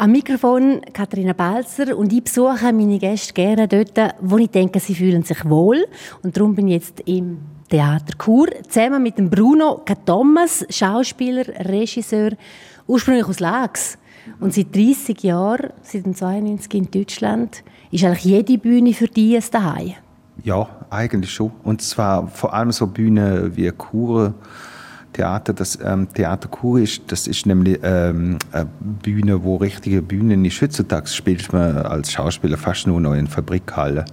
Am 0.00 0.12
Mikrofon 0.12 0.80
Katharina 0.92 1.32
Balzer 1.32 1.98
und 1.98 2.12
ich 2.12 2.22
besuche 2.22 2.72
meine 2.72 3.00
Gäste 3.00 3.32
gerne 3.32 3.66
dort, 3.66 4.14
wo 4.20 4.38
ich 4.38 4.48
denke, 4.48 4.78
sie 4.78 4.94
fühlen 4.94 5.24
sich 5.24 5.44
wohl. 5.44 5.88
Und 6.22 6.36
darum 6.36 6.54
bin 6.54 6.68
ich 6.68 6.74
jetzt 6.74 7.00
im 7.06 7.38
Theater 7.68 8.16
Chur 8.16 8.46
zusammen 8.68 9.02
mit 9.02 9.18
dem 9.18 9.28
Bruno 9.28 9.82
Thomas, 10.06 10.64
Schauspieler, 10.70 11.48
Regisseur, 11.68 12.30
ursprünglich 12.86 13.26
aus 13.26 13.40
Lax. 13.40 13.98
Und 14.38 14.54
seit 14.54 14.72
30 14.72 15.20
Jahren, 15.20 15.70
seit 15.82 16.04
92 16.16 16.74
in 16.74 16.90
Deutschland, 16.92 17.64
ist 17.90 18.04
eigentlich 18.04 18.24
jede 18.24 18.56
Bühne 18.56 18.94
für 18.94 19.08
dich 19.08 19.34
ein 19.34 19.44
Daheim. 19.50 19.94
Ja, 20.44 20.68
eigentlich 20.90 21.32
schon. 21.32 21.50
Und 21.64 21.82
zwar 21.82 22.28
vor 22.28 22.54
allem 22.54 22.70
so 22.70 22.86
Bühnen 22.86 23.56
wie 23.56 23.72
Chur, 23.72 24.34
Theater, 25.12 25.52
das 25.52 25.78
ähm, 25.82 26.08
Theater 26.12 26.48
Kur 26.48 26.80
ist, 26.80 27.02
das 27.08 27.26
ist 27.26 27.46
nämlich 27.46 27.78
ähm, 27.82 28.38
eine 28.52 28.68
Bühne, 28.80 29.42
wo 29.42 29.56
richtige 29.56 30.02
Bühnen 30.02 30.44
ist. 30.44 30.60
Heutzutage 30.62 31.08
spielt 31.08 31.52
man 31.52 31.78
als 31.78 32.12
Schauspieler 32.12 32.56
fast 32.56 32.86
nur 32.86 33.00
noch 33.00 33.14
in 33.14 33.26
Fabrikhallen. 33.26 34.04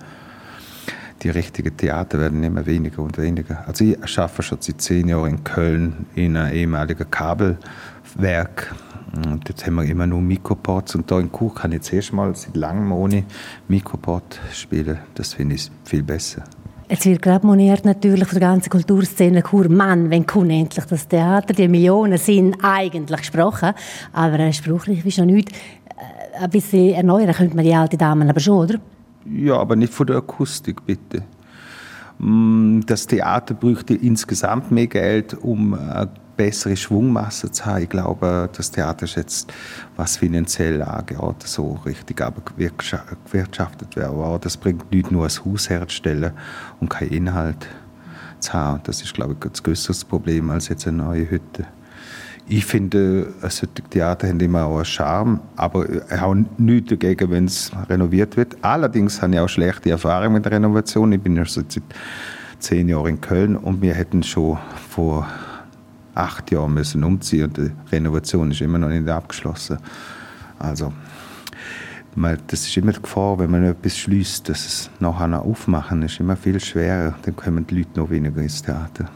Die 1.21 1.29
richtigen 1.29 1.75
Theater 1.75 2.19
werden 2.19 2.43
immer 2.43 2.65
weniger 2.65 3.01
und 3.01 3.17
weniger. 3.17 3.67
Also 3.67 3.85
ich 3.85 4.19
arbeite 4.19 4.43
schon 4.43 4.57
seit 4.61 4.81
zehn 4.81 5.07
Jahren 5.07 5.31
in 5.31 5.43
Köln 5.43 6.05
in 6.15 6.37
einem 6.37 6.53
ehemaligen 6.53 7.09
Kabelwerk. 7.09 8.75
Und 9.25 9.47
jetzt 9.47 9.65
haben 9.65 9.75
wir 9.75 9.85
immer 9.85 10.07
nur 10.07 10.21
Mikroports 10.21 10.95
und 10.95 11.09
da 11.09 11.19
in 11.19 11.31
Kur 11.31 11.53
kann 11.53 11.71
ich 11.71 11.77
jetzt 11.77 11.93
erstmal 11.93 12.35
seit 12.35 12.55
langem 12.57 12.91
ohne 12.91 13.23
Mikroport 13.67 14.39
spielen. 14.51 14.99
Das 15.13 15.33
finde 15.33 15.55
ich 15.55 15.71
viel 15.85 16.03
besser. 16.03 16.43
Es 16.87 17.03
wird 17.05 17.23
gerade 17.23 17.47
moniert 17.47 17.83
natürlich 17.83 18.27
von 18.27 18.39
der 18.39 18.47
ganzen 18.47 18.69
Kulturszene 18.69 19.41
Chur, 19.41 19.69
Mann, 19.69 20.11
wenn 20.11 20.27
kommt 20.27 20.51
endlich 20.51 20.85
das 20.85 21.07
Theater, 21.07 21.51
die 21.51 21.67
Millionen 21.67 22.19
sind 22.19 22.57
eigentlich 22.61 23.21
gesprochen, 23.21 23.73
aber 24.13 24.39
äh, 24.39 24.53
spruchlich 24.53 25.03
ist 25.03 25.17
noch 25.17 25.25
nichts. 25.25 25.51
Äh, 25.51 26.43
ein 26.43 26.49
bisschen 26.51 26.93
erneuern 26.93 27.33
könnte 27.33 27.55
man 27.55 27.65
die 27.65 27.73
alte 27.73 27.97
Damen 27.97 28.29
aber 28.29 28.39
schon, 28.39 28.65
oder? 28.65 28.75
Ja, 29.25 29.57
aber 29.57 29.75
nicht 29.75 29.93
von 29.93 30.05
der 30.05 30.17
Akustik, 30.17 30.85
bitte. 30.85 31.23
Mm, 32.19 32.81
das 32.85 33.07
Theater 33.07 33.55
bräuchte 33.55 33.95
insgesamt 33.95 34.69
mehr 34.69 34.87
Geld, 34.87 35.33
um 35.33 35.73
äh, 35.73 36.05
bessere 36.37 36.75
Schwungmasse 36.75 37.51
zu 37.51 37.65
haben. 37.65 37.83
Ich 37.83 37.89
glaube, 37.89 38.49
das 38.55 38.71
Theater 38.71 39.05
ist 39.05 39.15
jetzt, 39.15 39.53
was 39.95 40.17
finanziell 40.17 40.81
angeht, 40.81 41.43
so 41.43 41.79
richtig 41.85 42.21
aber 42.21 42.41
gewirtschaftet 42.41 43.95
werden. 43.95 44.21
Aber 44.21 44.39
das 44.39 44.57
bringt 44.57 44.91
nicht 44.91 45.11
nur 45.11 45.25
ein 45.25 45.45
Haus 45.45 45.69
herzustellen 45.69 46.31
und 46.79 46.89
keinen 46.89 47.11
Inhalt 47.11 47.67
zu 48.39 48.53
haben. 48.53 48.81
Das 48.83 49.01
ist, 49.01 49.13
glaube 49.13 49.35
ich, 49.39 49.45
ein 49.45 49.51
größeres 49.63 50.03
Problem 50.05 50.49
als 50.49 50.69
jetzt 50.69 50.87
eine 50.87 50.97
neue 50.97 51.29
Hütte. 51.29 51.65
Ich 52.47 52.65
finde, 52.65 53.33
ein 53.41 53.49
solches 53.49 53.85
Theater 53.89 54.27
hat 54.27 54.39
immer 54.39 54.65
auch 54.65 54.75
einen 54.75 54.85
Charme, 54.85 55.39
aber 55.55 55.87
auch 56.21 56.35
nichts 56.57 56.89
dagegen, 56.89 57.31
wenn 57.31 57.45
es 57.45 57.71
renoviert 57.89 58.37
wird. 58.37 58.55
Allerdings 58.61 59.19
habe 59.21 59.33
ich 59.33 59.39
auch 59.39 59.49
schlechte 59.49 59.89
Erfahrungen 59.89 60.33
mit 60.33 60.45
der 60.45 60.51
Renovation. 60.51 61.11
Ich 61.11 61.21
bin 61.21 61.35
ja 61.35 61.45
seit 61.45 61.81
zehn 62.59 62.87
Jahren 62.87 63.07
in 63.07 63.21
Köln 63.21 63.55
und 63.55 63.81
wir 63.81 63.95
hätten 63.95 64.21
schon 64.21 64.59
vor 64.91 65.27
acht 66.15 66.51
Jahren 66.51 66.73
müssen 66.73 67.03
umziehen 67.03 67.45
und 67.45 67.57
die 67.57 67.71
Renovation 67.91 68.51
ist 68.51 68.61
immer 68.61 68.77
noch 68.77 68.89
nicht 68.89 69.07
abgeschlossen. 69.07 69.77
Also 70.57 70.91
das 72.47 72.61
ist 72.61 72.77
immer 72.77 72.93
die 72.93 73.01
Gefahr, 73.01 73.37
wenn 73.39 73.51
man 73.51 73.65
etwas 73.65 73.97
schließt, 73.97 74.47
dass 74.47 74.65
es 74.65 74.89
nachher 74.99 75.27
noch 75.27 75.43
aufmachen 75.43 76.01
ist 76.01 76.19
immer 76.19 76.37
viel 76.37 76.59
schwerer. 76.59 77.13
Dann 77.23 77.35
kommen 77.35 77.67
die 77.67 77.79
Leute 77.79 77.99
noch 77.99 78.09
weniger 78.09 78.41
ins 78.41 78.61
Theater. 78.61 79.09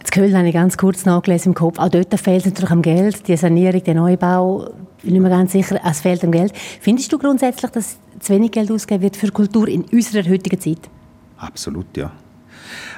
Das 0.00 0.10
Köln 0.10 0.34
habe 0.34 0.48
ich 0.48 0.54
ganz 0.54 0.78
kurz 0.78 1.04
nachgelesen 1.04 1.50
im 1.50 1.54
Kopf. 1.54 1.78
Auch 1.78 1.90
dort 1.90 2.18
fehlt 2.18 2.40
es 2.40 2.46
natürlich 2.46 2.70
am 2.70 2.80
Geld. 2.80 3.28
Die 3.28 3.36
Sanierung, 3.36 3.84
der 3.84 3.94
Neubau, 3.94 4.70
ich 4.96 5.04
bin 5.04 5.12
nicht 5.12 5.20
mehr 5.20 5.30
ganz 5.30 5.52
sicher, 5.52 5.78
es 5.84 6.00
fehlt 6.00 6.24
am 6.24 6.32
Geld. 6.32 6.52
Findest 6.80 7.12
du 7.12 7.18
grundsätzlich, 7.18 7.70
dass 7.70 7.98
zu 8.18 8.32
wenig 8.32 8.52
Geld 8.52 8.70
ausgegeben 8.70 9.02
wird 9.02 9.16
für 9.18 9.30
Kultur 9.30 9.68
in 9.68 9.82
unserer 9.82 10.26
heutigen 10.28 10.58
Zeit? 10.58 10.88
Absolut, 11.36 11.94
ja. 11.96 12.10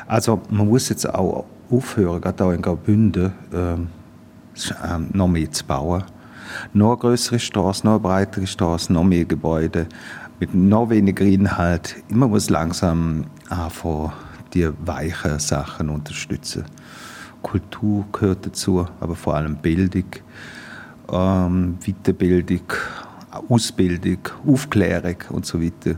Also 0.07 0.41
man 0.49 0.69
muss 0.69 0.89
jetzt 0.89 1.13
auch 1.13 1.45
aufhören, 1.71 2.21
gerade 2.21 2.45
auch 2.45 2.53
in 2.53 2.63
Graubünden, 2.63 3.33
ähm, 3.53 3.89
ähm, 4.85 5.09
noch 5.13 5.29
mehr 5.29 5.51
zu 5.51 5.65
bauen. 5.65 6.05
Noch 6.73 6.97
größere 6.97 7.39
Straßen, 7.39 7.89
noch 7.89 8.01
breitere 8.01 8.47
Straßen, 8.47 8.93
noch 8.93 9.05
mehr 9.05 9.25
Gebäude 9.25 9.87
mit 10.41 10.55
noch 10.55 10.91
weniger 10.91 11.25
Inhalt. 11.25 11.97
Immer 12.09 12.29
muss 12.29 12.51
langsam 12.51 13.27
anfangen, 13.49 14.13
die 14.55 14.69
weichen 14.85 15.39
Sachen 15.39 15.91
unterstützen. 15.91 16.65
Kultur 17.43 18.05
gehört 18.13 18.47
dazu, 18.47 18.87
aber 19.01 19.15
vor 19.15 19.35
allem 19.37 19.57
Bildung, 19.57 20.05
ähm, 21.13 21.79
Weiterbildung, 21.81 22.63
Ausbildung, 23.49 24.19
Aufklärung 24.47 25.17
und 25.31 25.47
so 25.47 25.63
weiter. 25.63 25.95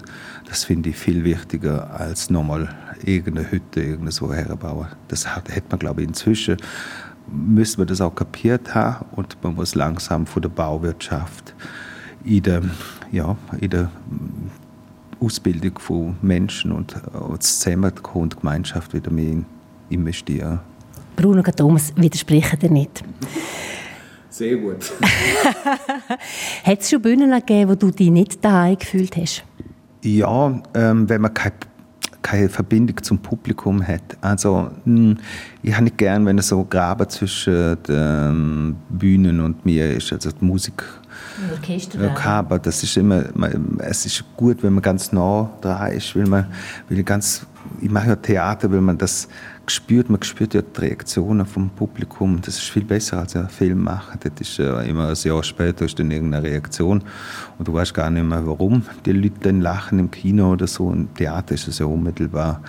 Das 0.48 0.64
finde 0.64 0.90
ich 0.90 0.96
viel 0.96 1.24
wichtiger 1.24 1.90
als 1.98 2.30
nochmal 2.30 2.68
irgendeine 3.04 3.50
Hütte 3.50 3.82
irgendwo 3.82 4.32
herbauen. 4.32 4.88
Das 5.08 5.34
hat, 5.34 5.54
hat 5.54 5.64
man, 5.70 5.78
glaube 5.78 6.02
ich, 6.02 6.08
inzwischen 6.08 6.56
müssen 7.30 7.78
wir 7.78 7.86
das 7.86 8.00
auch 8.00 8.14
kapiert 8.14 8.74
haben 8.74 9.06
und 9.12 9.36
man 9.42 9.54
muss 9.54 9.74
langsam 9.74 10.26
von 10.26 10.42
der 10.42 10.48
Bauwirtschaft 10.48 11.54
in 12.24 12.42
der, 12.42 12.62
ja, 13.10 13.36
in 13.60 13.70
der 13.70 13.90
Ausbildung 15.20 15.78
von 15.78 16.16
Menschen 16.20 16.72
und 16.72 16.96
das 17.38 17.60
Zusammenkommen 17.60 18.24
und 18.24 18.40
Gemeinschaft 18.40 18.92
wieder 18.92 19.10
mehr 19.10 19.36
investieren. 19.88 20.60
Bruno 21.16 21.42
Thomas 21.42 21.92
widersprechen 21.96 22.58
dir 22.58 22.70
nicht. 22.70 23.04
Sehr 24.30 24.56
gut. 24.56 24.90
Hat 26.64 26.80
es 26.80 26.90
schon 26.90 27.02
Bühnen 27.02 27.30
gegeben, 27.30 27.70
wo 27.70 27.74
du 27.74 27.90
dich 27.90 28.10
nicht 28.10 28.42
daheim 28.42 28.78
gefühlt 28.78 29.14
hast? 29.16 29.44
Ja, 30.02 30.60
ähm, 30.74 31.08
wenn 31.08 31.20
man 31.20 31.34
keine, 31.34 31.54
keine 32.22 32.48
Verbindung 32.48 33.02
zum 33.02 33.18
Publikum 33.18 33.86
hat. 33.86 34.02
Also 34.20 34.70
hm, 34.84 35.18
ich 35.62 35.72
habe 35.72 35.84
nicht 35.84 35.98
gern, 35.98 36.24
wenn 36.26 36.38
es 36.38 36.48
so 36.48 36.64
Graben 36.64 37.08
zwischen 37.08 37.76
den 37.82 38.76
Bühnen 38.88 39.40
und 39.40 39.64
mir 39.66 39.96
ist, 39.96 40.12
also 40.12 40.30
die 40.30 40.44
Musik. 40.44 40.84
Orchester. 41.50 41.98
aber 42.24 42.58
das 42.58 42.82
ist 42.82 42.96
immer, 42.96 43.24
es 43.78 44.06
ist 44.06 44.24
gut, 44.36 44.62
wenn 44.62 44.72
man 44.74 44.82
ganz 44.82 45.12
nah 45.12 45.50
dran 45.60 45.92
ist, 45.92 46.14
weil 46.16 46.26
man, 46.26 46.46
weil 46.88 47.02
ganz, 47.02 47.46
ich 47.80 47.90
mache 47.90 48.08
ja 48.08 48.16
Theater, 48.16 48.70
weil 48.70 48.80
man 48.80 48.98
das 48.98 49.28
gespürt, 49.66 50.10
man 50.10 50.22
spürt 50.22 50.54
ja 50.54 50.62
die 50.62 50.80
Reaktionen 50.80 51.46
vom 51.46 51.70
Publikum. 51.70 52.40
Das 52.40 52.56
ist 52.56 52.70
viel 52.70 52.84
besser 52.84 53.18
als 53.20 53.36
ein 53.36 53.48
Film 53.48 53.82
machen. 53.84 54.18
Das 54.22 54.32
ist 54.40 54.58
ja 54.58 54.80
immer 54.82 55.08
ein 55.08 55.16
Jahr 55.22 55.42
später 55.42 55.84
ist 55.84 55.98
dann 55.98 56.10
irgendeine 56.10 56.46
Reaktion 56.46 57.02
und 57.58 57.68
du 57.68 57.72
weißt 57.72 57.94
gar 57.94 58.10
nicht 58.10 58.24
mehr, 58.24 58.46
warum 58.46 58.82
die 59.04 59.12
Leute 59.12 59.40
dann 59.40 59.60
lachen 59.60 59.98
im 59.98 60.10
Kino 60.10 60.52
oder 60.52 60.66
so. 60.66 60.90
Im 60.92 61.12
Theater 61.14 61.54
ist 61.54 61.68
es 61.68 61.78
ja 61.78 61.86
unmittelbar 61.86 62.60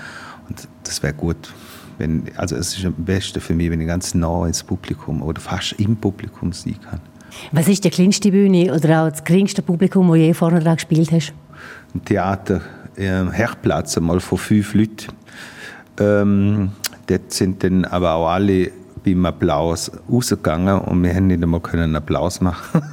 und 0.48 0.68
das 0.84 1.02
wäre 1.02 1.14
gut. 1.14 1.54
Wenn, 1.98 2.24
also 2.38 2.56
es 2.56 2.78
ist 2.78 2.86
am 2.86 2.94
besten 2.94 3.40
für 3.40 3.54
mich, 3.54 3.70
wenn 3.70 3.82
ich 3.82 3.88
ganz 3.88 4.16
nah 4.16 4.48
ins 4.48 4.64
Publikum 4.64 5.22
oder 5.22 5.40
fast 5.40 5.74
im 5.74 5.96
Publikum 5.96 6.52
sein 6.52 6.76
kann. 6.82 7.00
Was 7.52 7.68
ist 7.68 7.84
die 7.84 7.90
kleinste 7.90 8.32
Bühne 8.32 8.74
oder 8.74 9.04
auch 9.04 9.10
das 9.10 9.24
geringste 9.24 9.62
Publikum, 9.62 10.08
das 10.08 10.18
du 10.18 10.22
je 10.22 10.34
vorne 10.34 10.60
dran 10.60 10.76
gespielt 10.76 11.12
hast? 11.12 11.34
Im 11.94 12.04
Theater, 12.04 12.62
im 12.96 13.32
Herdplatz, 13.32 13.98
einmal 13.98 14.20
von 14.20 14.38
fünf 14.38 14.74
Leuten. 14.74 15.14
Ähm, 16.00 16.72
dort 17.08 17.32
sind 17.32 17.64
dann 17.64 17.86
aber 17.86 18.14
auch 18.14 18.30
alle 18.30 18.72
beim 19.04 19.26
Applaus 19.26 19.92
rausgegangen 20.12 20.80
und 20.80 21.04
wir 21.04 21.14
haben 21.14 21.28
nicht 21.28 21.44
einmal 21.44 21.62
einen 21.74 21.96
Applaus 21.96 22.42
machen 22.42 22.82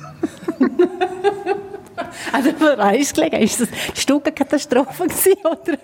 Also 2.32 2.50
für 2.52 2.76
gelegen, 3.12 3.42
ist 3.42 3.60
das 3.60 3.68
eine 3.68 3.96
Katastrophe 4.32 5.04
oder? 5.44 5.78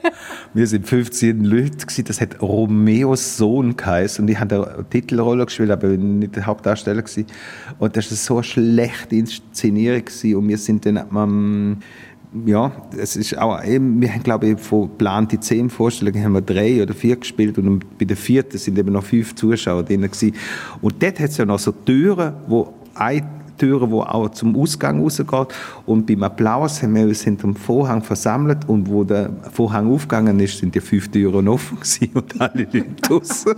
Wir 0.55 0.67
sind 0.67 0.87
15 0.87 1.45
Leute 1.45 1.87
das 2.05 2.21
hat 2.21 2.41
Romeos 2.41 3.37
Sohn 3.37 3.77
geheißen 3.77 4.25
und 4.25 4.31
ich 4.31 4.39
habe 4.39 4.75
eine 4.75 4.89
Titelrolle 4.89 5.47
gespielt, 5.47 5.71
aber 5.71 5.89
nicht 5.89 6.37
der 6.37 6.47
Hauptdarsteller 6.47 7.03
gewesen. 7.03 7.27
Und 7.79 7.97
das 7.97 8.11
war 8.11 8.17
so 8.17 8.35
eine 8.37 8.45
schlechte 8.45 9.17
Inszenierung 9.17 10.05
und 10.35 10.49
wir 10.49 10.59
sind 10.59 10.87
dann 10.87 10.99
am 10.99 11.79
ja, 12.45 12.73
es 12.97 13.17
ist 13.17 13.39
auch 13.39 13.63
eben, 13.65 14.01
wir 14.01 14.13
haben 14.13 14.23
glaube 14.23 14.49
ich 14.49 14.61
von 14.61 14.89
geplante 14.89 15.39
zehn 15.41 15.71
Vorstellungen 15.71 16.23
haben 16.23 16.33
wir 16.33 16.41
drei 16.41 16.83
oder 16.83 16.95
vier 16.95 17.17
gespielt 17.17 17.57
und 17.59 17.99
bei 17.99 18.05
der 18.05 18.17
vierten 18.17 18.59
sind 18.59 18.79
eben 18.79 18.93
noch 18.93 19.05
fünf 19.05 19.35
Zuschauer 19.35 19.85
drin 19.85 20.03
gewesen. 20.03 20.35
Und 20.83 21.03
dort 21.03 21.21
hat 21.21 21.31
es 21.31 21.37
ja 21.37 21.45
noch 21.45 21.59
so 21.59 21.73
Türen, 21.73 22.35
wo 22.47 22.75
eine 22.95 23.27
Türe, 23.57 23.91
wo 23.91 24.03
auch 24.03 24.29
zum 24.31 24.57
Ausgang 24.57 25.01
rausgeht. 25.01 25.49
Und 25.87 26.07
beim 26.07 26.23
Applaus 26.23 26.83
haben 26.83 26.95
wir 26.95 27.05
uns 27.05 27.23
hinter 27.23 27.43
dem 27.43 27.57
Vorhang 27.57 28.03
versammelt 28.03 28.69
und 28.69 28.89
wo 28.89 29.05
der 29.05 29.31
Vorhang 29.53 29.91
aufgegangen 29.91 30.39
ist, 30.41 30.59
sind 30.59 30.75
die 30.75 30.81
fünf 30.81 31.11
Türen 31.11 31.49
offen 31.49 31.79
gewesen 31.81 32.11
und 32.15 32.41
alle 32.41 32.65
Leute 32.65 32.87
draußen. 33.03 33.55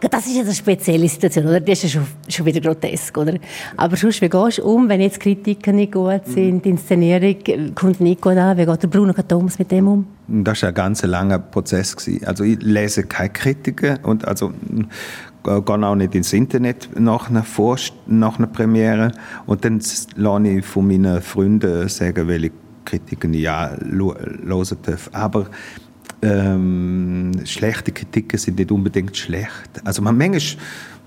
Das 0.00 0.26
ist 0.26 0.36
jetzt 0.36 0.46
eine 0.46 0.54
spezielle 0.54 1.08
Situation, 1.08 1.46
oder? 1.46 1.60
Das 1.60 1.82
ist 1.82 1.94
ja 1.94 2.00
schon, 2.00 2.06
schon 2.28 2.46
wieder 2.46 2.60
grotesk, 2.60 3.16
oder? 3.16 3.34
Aber 3.76 3.96
sonst, 3.96 4.20
wie 4.20 4.28
gehst 4.28 4.58
du 4.58 4.64
um, 4.64 4.88
wenn 4.88 5.00
jetzt 5.00 5.20
Kritiken 5.20 5.76
nicht 5.76 5.92
gut 5.92 6.26
sind, 6.26 6.64
die 6.64 6.70
Inszenierung 6.70 7.36
kommt 7.74 8.00
nicht 8.00 8.20
gut 8.20 8.36
an? 8.36 8.56
Wie 8.56 8.66
geht 8.66 8.82
der 8.82 8.88
Bruno 8.88 9.12
Thomas 9.12 9.58
mit 9.58 9.70
dem 9.70 9.88
um? 9.88 10.06
Das 10.26 10.62
war 10.62 10.70
ein 10.70 10.74
ganz 10.74 11.02
langer 11.02 11.38
Prozess. 11.38 11.96
Also 12.24 12.44
ich 12.44 12.60
lese 12.62 13.04
keine 13.04 13.30
Kritiken 13.30 13.98
und 14.02 14.26
also 14.26 14.52
gehe 15.44 15.86
auch 15.86 15.94
nicht 15.94 16.14
ins 16.14 16.32
Internet 16.32 16.88
nach 16.98 17.28
einer, 17.28 17.42
Vor 17.42 17.76
nach 18.06 18.38
einer 18.38 18.46
Premiere 18.46 19.12
und 19.46 19.64
dann 19.64 19.80
lasse 20.16 20.48
ich 20.48 20.64
von 20.64 20.86
meinen 20.88 21.20
Freunden 21.20 21.88
sagen, 21.88 22.28
welche 22.28 22.50
Kritiken 22.84 23.34
ich 23.34 23.42
ja 23.42 23.76
hören 23.78 24.78
darf. 24.82 25.10
Aber 25.12 25.46
ähm, 26.24 27.32
schlechte 27.44 27.92
Kritiken 27.92 28.38
sind 28.38 28.58
nicht 28.58 28.72
unbedingt 28.72 29.16
schlecht. 29.16 29.70
Also 29.84 30.02
man 30.02 30.16
manchmal, 30.16 30.62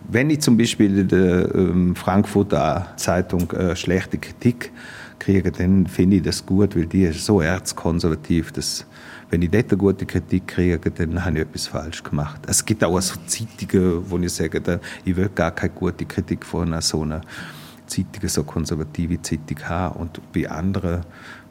wenn 0.10 0.30
ich 0.30 0.40
zum 0.42 0.58
Beispiel 0.58 1.00
in 1.00 1.08
der 1.08 1.54
ähm, 1.54 1.96
Frankfurter 1.96 2.94
Zeitung 2.96 3.52
äh, 3.52 3.76
schlechte 3.76 4.18
Kritik 4.18 4.72
kriege, 5.20 5.52
dann 5.52 5.88
finde 5.88 6.18
ich 6.18 6.22
das 6.22 6.46
gut, 6.46 6.76
weil 6.76 6.86
die 6.86 7.04
ist 7.04 7.26
so 7.26 7.42
erzkonservativ, 7.42 8.52
dass 8.52 8.86
wenn 9.30 9.42
ich 9.42 9.52
dort 9.52 9.72
eine 9.72 9.78
gute 9.78 10.06
Kritik 10.06 10.48
kriege, 10.48 10.80
dann 10.92 11.26
habe 11.26 11.40
ich 11.40 11.42
etwas 11.44 11.68
falsch 11.68 12.04
gemacht. 12.04 12.42
Es 12.48 12.64
gibt 12.64 12.84
auch 12.84 13.00
so 13.02 13.16
Zeitungen, 13.26 14.10
wo 14.10 14.18
ich 14.20 14.32
sage, 14.32 14.80
ich 15.04 15.16
will 15.16 15.30
gar 15.34 15.52
keine 15.52 15.74
gute 15.74 16.06
Kritik 16.06 16.46
von 16.46 16.80
so 16.82 17.02
einer 17.02 17.22
Zeitung, 18.04 18.30
so 18.30 18.44
konservative 18.44 19.22
Zeitung 19.22 19.58
haben. 19.68 20.00
Und 20.00 20.20
bei 20.34 20.50
anderen, 20.50 21.02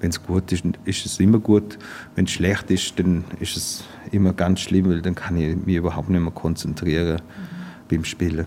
wenn 0.00 0.10
es 0.10 0.22
gut 0.22 0.52
ist, 0.52 0.64
ist 0.84 1.06
es 1.06 1.20
immer 1.20 1.38
gut. 1.38 1.78
Wenn 2.14 2.26
es 2.26 2.32
schlecht 2.32 2.70
ist, 2.70 2.98
dann 2.98 3.25
ist 3.40 3.56
es 3.56 3.84
immer 4.12 4.32
ganz 4.32 4.60
schlimm, 4.60 4.88
weil 4.88 5.02
dann 5.02 5.14
kann 5.14 5.37
ich 5.37 5.56
mich 5.56 5.76
überhaupt 5.76 6.08
nicht 6.08 6.20
mehr 6.20 6.31
konzentrieren 6.31 7.16
mhm. 7.16 7.88
beim 7.88 8.04
Spielen. 8.04 8.46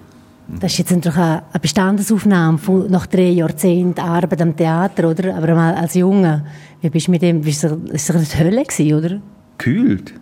Das 0.60 0.72
ist 0.72 0.80
jetzt 0.80 0.92
natürlich 0.92 1.18
eine 1.18 1.44
Bestandesaufnahme 1.62 2.58
von 2.58 2.90
nach 2.90 3.06
drei 3.06 3.30
Jahrzehnten 3.30 4.00
Arbeit 4.00 4.42
am 4.42 4.56
Theater, 4.56 5.10
oder? 5.10 5.36
Aber 5.36 5.54
mal 5.54 5.76
als 5.76 5.94
Junge, 5.94 6.44
wie 6.82 6.90
bist 6.90 7.08
du 7.08 7.12
mit 7.12 7.22
dem, 7.22 7.44
ist 7.44 7.64
es 7.64 8.30
die 8.30 8.38
Hölle 8.38 8.64
gewesen, 8.64 8.94
oder? 8.96 9.22
Kühlt. 9.60 10.14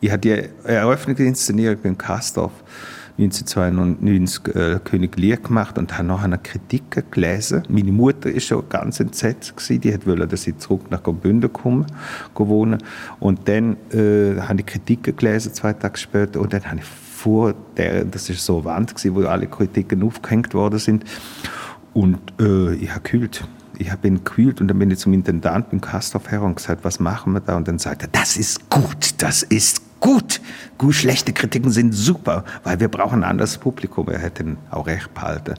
Ich 0.00 0.10
hatte 0.10 0.20
die 0.20 0.68
Eröffnungsinszenierung 0.68 1.76
beim 1.82 1.98
Kastorf 1.98 2.52
1992 3.18 4.54
äh, 4.54 4.78
König 4.84 5.16
Lear 5.16 5.38
gemacht 5.38 5.78
und 5.78 5.96
habe 5.96 6.08
nachher 6.08 6.24
eine 6.24 6.38
Kritik 6.38 7.10
gelesen. 7.10 7.62
Meine 7.68 7.92
Mutter 7.92 8.30
ist 8.30 8.46
schon 8.46 8.68
ganz 8.68 9.00
entsetzt 9.00 9.56
gewesen. 9.56 9.80
Die 9.80 10.06
wollte, 10.06 10.26
dass 10.26 10.46
ich 10.46 10.58
zurück 10.58 10.90
nach 10.90 11.02
Graubünden 11.02 11.52
komme, 11.52 11.86
wohnen. 12.34 12.78
Und 13.18 13.48
dann 13.48 13.76
äh, 13.90 14.40
habe 14.40 14.60
ich 14.60 14.66
Kritiken 14.66 15.16
gelesen, 15.16 15.54
zwei 15.54 15.72
Tage 15.72 15.96
später, 15.96 16.40
und 16.40 16.52
dann 16.52 16.64
habe 16.64 16.78
ich 16.78 16.84
vor 16.84 17.54
der, 17.76 18.04
das 18.04 18.28
ist 18.28 18.44
so 18.44 18.58
eine 18.58 18.64
Wand 18.66 18.94
gewesen, 18.94 19.14
wo 19.14 19.26
alle 19.26 19.46
Kritiken 19.46 20.02
aufgehängt 20.02 20.52
worden 20.52 20.78
sind. 20.78 21.04
Und 21.94 22.18
äh, 22.38 22.74
ich 22.74 22.90
habe 22.90 23.00
gekühlt. 23.00 23.48
Ich 23.78 23.92
bin 23.96 24.16
gekühlt 24.16 24.60
und 24.60 24.68
dann 24.68 24.78
bin 24.78 24.90
ich 24.90 24.98
zum 24.98 25.12
Intendant 25.12 25.70
beim 25.70 25.80
Kastorf 25.80 26.30
her 26.30 26.42
und 26.42 26.56
gesagt, 26.56 26.84
was 26.84 27.00
machen 27.00 27.32
wir 27.32 27.40
da? 27.40 27.56
Und 27.56 27.68
dann 27.68 27.78
sagt 27.78 28.02
er, 28.02 28.08
das 28.08 28.36
ist 28.36 28.70
gut, 28.70 29.14
das 29.18 29.42
ist 29.42 29.85
gut. 30.00 30.40
Gut, 30.78 30.94
schlechte 30.94 31.32
Kritiken 31.32 31.70
sind 31.70 31.92
super, 31.92 32.44
weil 32.64 32.78
wir 32.80 32.88
brauchen 32.88 33.22
ein 33.22 33.30
anderes 33.30 33.58
Publikum. 33.58 34.08
Er 34.08 34.18
hätte 34.18 34.56
auch 34.70 34.86
recht 34.86 35.12
behalten. 35.14 35.54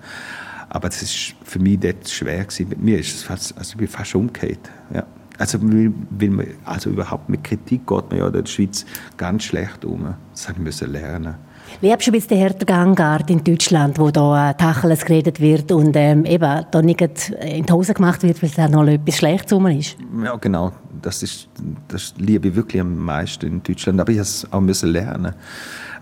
Aber 0.70 0.90
das 0.90 1.02
ist 1.02 1.36
für 1.44 1.60
mich 1.60 1.80
dort 1.80 2.08
schwer 2.08 2.44
gewesen. 2.44 2.70
Mit 2.70 2.82
mir 2.82 3.00
ist 3.00 3.16
es 3.16 3.24
fast, 3.24 3.58
also 3.58 3.72
ich 3.72 3.78
bin 3.78 3.88
fast 3.88 4.14
umgekehrt. 4.16 4.70
Ja. 4.94 5.04
Also, 5.40 5.60
will 5.62 6.30
man, 6.30 6.48
also 6.66 6.90
überhaupt 6.90 7.30
mit 7.30 7.44
Kritik 7.44 7.86
geht 7.86 8.10
man 8.10 8.18
ja 8.18 8.28
in 8.28 8.34
der 8.34 8.46
Schweiz 8.46 8.86
ganz 9.18 9.44
schlecht 9.44 9.86
um. 9.86 10.16
Das 10.34 10.50
habe 10.50 10.68
ich 10.68 10.82
lernen 10.82 11.36
wie 11.82 11.92
hast 11.92 12.08
du 12.08 12.12
jetzt 12.12 12.32
den 12.32 12.40
Herr 12.40 12.54
Gangard 12.54 13.30
in 13.30 13.44
Deutschland, 13.44 14.00
wo 14.00 14.10
da 14.10 14.52
äh, 14.52 14.54
Tacheles 14.56 15.06
geredet 15.06 15.40
wird 15.40 15.72
und 15.72 15.96
ähm, 15.96 16.26
eben 16.26 16.66
da 16.72 16.82
nicht 16.82 17.30
in 17.30 17.66
die 17.66 17.74
Hose 17.74 17.94
gemacht 17.94 18.24
wird, 18.24 18.42
weil 18.42 18.50
da 18.50 18.68
noch 18.68 18.88
etwas 18.88 19.18
Schlechtes 19.18 19.54
rum 19.54 19.68
ist? 19.68 19.98
Ja, 20.24 20.36
genau. 20.38 20.72
Das, 21.02 21.24
ist, 21.24 21.50
das 21.88 22.14
liebe 22.18 22.50
ich 22.50 22.56
wirklich 22.56 22.82
am 22.82 22.98
meisten 22.98 23.46
in 23.46 23.64
Deutschland. 23.64 24.00
Aber 24.00 24.12
ich 24.12 24.18
es 24.18 24.48
auch 24.52 24.62
müssen 24.62 24.90
lernen 24.90 25.34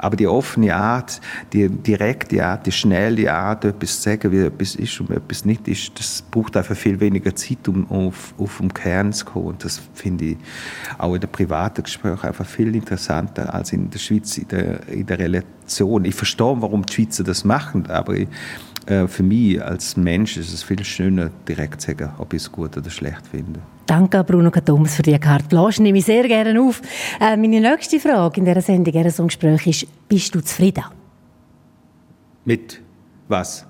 aber 0.06 0.16
die 0.16 0.28
offene 0.28 0.76
Art, 0.76 1.20
die 1.54 1.70
direkte 1.70 2.46
Art, 2.46 2.66
die 2.66 2.72
schnelle 2.72 3.34
Art, 3.34 3.66
etwas 3.66 4.02
zu 4.02 4.10
sagen, 4.10 4.32
wie 4.32 4.40
etwas 4.40 4.76
ist 4.76 5.00
und 5.00 5.10
etwas 5.10 5.46
nicht 5.46 5.68
ist, 5.68 5.98
das 5.98 6.24
braucht 6.30 6.56
einfach 6.58 6.76
viel 6.76 7.00
weniger 7.00 7.36
Zeit, 7.36 7.68
um 7.68 7.90
auf, 7.90 8.34
auf 8.38 8.58
den 8.60 8.74
Kern 8.74 9.14
zu 9.14 9.26
kommen. 9.26 9.48
Und 9.48 9.64
das 9.64 9.82
finde 9.94 10.26
ich 10.26 10.38
auch 10.98 11.16
in 11.16 11.22
den 11.22 11.32
privaten 11.32 11.84
Gesprächen 11.84 12.28
einfach 12.28 12.46
viel 12.46 12.76
interessanter 12.76 13.54
als 13.54 13.74
in 13.74 13.90
der 13.90 14.00
Schweiz, 14.00 14.38
in 14.38 14.48
der, 14.48 14.88
in 14.90 15.06
der 15.06 15.20
Relation. 15.20 16.06
Ich 16.06 16.16
verstehe, 16.16 16.62
warum 16.62 16.86
die 16.86 16.94
Schweizer 16.94 17.24
das 17.24 17.44
machen, 17.44 17.88
aber 17.88 18.14
ich, 18.14 18.28
äh, 18.86 19.08
für 19.08 19.24
mich 19.24 19.64
als 19.64 19.98
Mensch 19.98 20.38
ist 20.38 20.54
es 20.54 20.64
viel 20.64 20.84
schöner, 20.84 21.32
direkt 21.48 21.82
zu 21.82 21.88
sagen, 21.88 22.12
ob 22.18 22.34
ich 22.34 22.44
es 22.44 22.52
gut 22.52 22.78
oder 22.78 22.90
schlecht 22.90 23.26
finde. 23.28 23.60
Danke, 23.86 24.24
Bruno 24.24 24.50
Thomas, 24.50 24.96
für 24.96 25.04
die 25.04 25.18
Karte 25.20 25.46
Blanche. 25.48 25.84
Nehme 25.84 26.00
ich 26.00 26.06
sehr 26.06 26.28
gerne 26.28 26.60
auf. 26.60 26.82
Äh, 27.20 27.38
meine 27.38 27.62
nächste 27.62 28.00
Frage 28.00 28.40
in 28.40 28.46
dieser 28.46 28.62
Sendung, 28.62 28.94
in 28.94 29.04
diesem 29.04 29.28
Gespräch 29.28 29.68
ist, 29.68 29.88
bist 30.10 30.34
du 30.34 30.42
zufrieden? 30.42 30.84
Mit 32.46 32.82
was? 33.28 33.66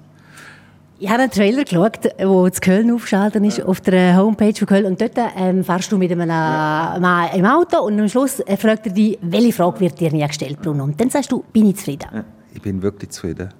Ich 0.97 1.09
habe 1.09 1.23
einen 1.23 1.31
Trailer 1.31 1.65
geschaut, 1.65 2.05
der 2.05 2.15
zu 2.17 2.61
Köln 2.61 2.91
aufgeschaltet 2.91 3.43
ist, 3.43 3.57
ja. 3.57 3.65
auf 3.65 3.81
der 3.81 4.15
Homepage 4.15 4.53
von 4.53 4.67
Köln. 4.67 4.85
Und 4.85 5.01
dort 5.01 5.17
ähm, 5.37 5.63
fährst 5.65 5.91
du 5.91 5.97
mit 5.97 6.09
einem 6.11 6.29
ja. 6.29 6.97
Mann 7.01 7.29
im 7.35 7.45
Auto 7.45 7.81
und 7.81 7.99
am 7.99 8.07
Schluss 8.07 8.39
äh, 8.39 8.55
fragt 8.55 8.87
er 8.87 8.93
dich, 8.93 9.19
welche 9.21 9.51
Frage 9.51 9.81
wird 9.81 9.99
dir 9.99 10.11
nie 10.11 10.25
gestellt, 10.25 10.61
Bruno? 10.61 10.85
Und 10.85 10.99
dann 10.99 11.09
sagst 11.09 11.31
du, 11.31 11.43
bin 11.51 11.67
ich 11.67 11.75
zufrieden? 11.75 12.07
Ja, 12.13 12.23
ich 12.53 12.61
bin 12.61 12.81
wirklich 12.81 13.11
zufrieden. 13.11 13.53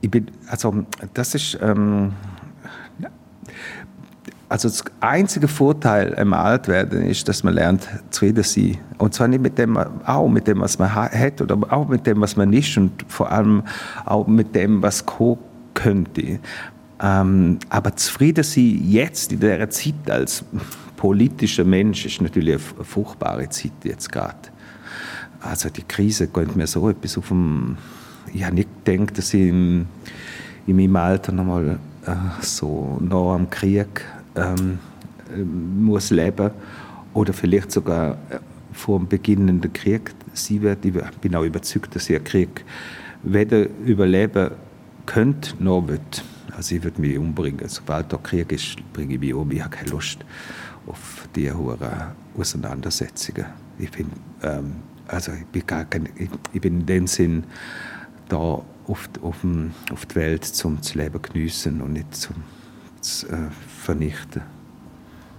Ich 0.00 0.10
bin, 0.10 0.26
also, 0.48 0.84
das 1.14 1.36
ist... 1.36 1.56
Ähm 1.62 2.12
also 4.52 4.68
das 4.68 4.84
einzige 5.00 5.48
Vorteil 5.48 6.14
am 6.18 6.34
Altwerden 6.34 7.06
ist, 7.06 7.26
dass 7.26 7.42
man 7.42 7.54
lernt, 7.54 7.88
zufrieden 8.10 8.44
zu 8.44 8.60
sein. 8.60 8.78
Und 8.98 9.14
zwar 9.14 9.26
nicht 9.26 9.40
mit 9.40 9.56
dem, 9.56 9.78
auch 9.78 10.28
mit 10.28 10.46
dem, 10.46 10.60
was 10.60 10.78
man 10.78 10.94
hat, 10.94 11.40
oder 11.40 11.56
auch 11.72 11.88
mit 11.88 12.06
dem, 12.06 12.20
was 12.20 12.36
man 12.36 12.52
ist 12.52 12.76
und 12.76 12.92
vor 13.08 13.32
allem 13.32 13.62
auch 14.04 14.26
mit 14.26 14.54
dem, 14.54 14.82
was 14.82 15.06
kommen 15.06 15.38
könnte. 15.72 16.38
Ähm, 17.00 17.60
aber 17.70 17.96
zufrieden 17.96 18.44
sein 18.44 18.78
jetzt 18.84 19.32
in 19.32 19.40
dieser 19.40 19.70
Zeit 19.70 20.10
als 20.10 20.44
politischer 20.98 21.64
Mensch 21.64 22.04
ist 22.04 22.20
natürlich 22.20 22.60
eine 22.76 22.84
furchtbare 22.84 23.48
Zeit 23.48 23.72
jetzt 23.84 24.12
gerade. 24.12 24.36
Also 25.40 25.70
die 25.70 25.82
Krise 25.82 26.28
könnte 26.28 26.58
mir 26.58 26.66
so 26.66 26.90
etwas 26.90 27.16
auf 27.16 27.28
dem... 27.28 27.78
Ich 28.34 28.44
habe 28.44 28.56
nicht 28.56 28.68
gedacht, 28.84 29.16
dass 29.16 29.32
ich 29.32 29.48
in, 29.48 29.86
in 30.66 30.76
meinem 30.76 30.96
Alter 30.96 31.32
noch 31.32 31.44
mal 31.44 31.78
äh, 32.04 32.10
so 32.42 32.98
noch 33.00 33.32
am 33.32 33.48
Krieg 33.48 34.04
ähm, 34.36 34.78
muss 35.84 36.10
leben 36.10 36.50
oder 37.14 37.32
vielleicht 37.32 37.72
sogar 37.72 38.12
äh, 38.30 38.38
vor 38.72 38.98
dem 38.98 39.08
beginnenden 39.08 39.72
Krieg 39.72 40.14
sie 40.32 40.62
wird. 40.62 40.84
Ich 40.84 40.92
bin 41.20 41.34
auch 41.34 41.44
überzeugt, 41.44 41.94
dass 41.94 42.08
einen 42.08 42.24
Krieg 42.24 42.64
weder 43.22 43.66
überleben 43.84 44.52
könnte 45.06 45.62
noch 45.62 45.86
wird. 45.88 46.24
Also 46.56 46.74
ich 46.74 46.84
würde 46.84 47.00
mich 47.00 47.18
umbringen. 47.18 47.68
Sobald 47.68 48.12
da 48.12 48.16
Krieg 48.16 48.52
ist, 48.52 48.76
bringe 48.92 49.14
ich 49.14 49.20
mich 49.20 49.34
um. 49.34 49.50
Ich 49.50 49.62
habe 49.62 49.76
keine 49.76 49.90
Lust 49.90 50.18
auf 50.86 51.28
diese 51.34 51.56
hohen 51.56 51.78
Auseinandersetzungen. 52.38 53.46
Ich 53.78 53.90
bin, 53.90 54.06
ähm, 54.42 54.76
also 55.08 55.32
ich 55.32 55.46
bin, 55.46 55.66
gar 55.66 55.84
kein, 55.84 56.08
ich, 56.16 56.30
ich 56.52 56.60
bin 56.60 56.80
in 56.80 56.86
dem 56.86 57.06
Sinn 57.06 57.44
da 58.28 58.36
auf, 58.36 59.08
auf, 59.22 59.36
auf 59.92 60.06
die 60.06 60.14
Welt, 60.14 60.62
um 60.64 60.78
das 60.78 60.94
Leben 60.94 61.22
zu 61.22 61.32
geniessen 61.32 61.80
und 61.80 61.92
nicht 61.92 62.14
zum 62.14 62.36
zu 63.02 63.26
äh, 63.28 63.48
vernichten. 63.82 64.42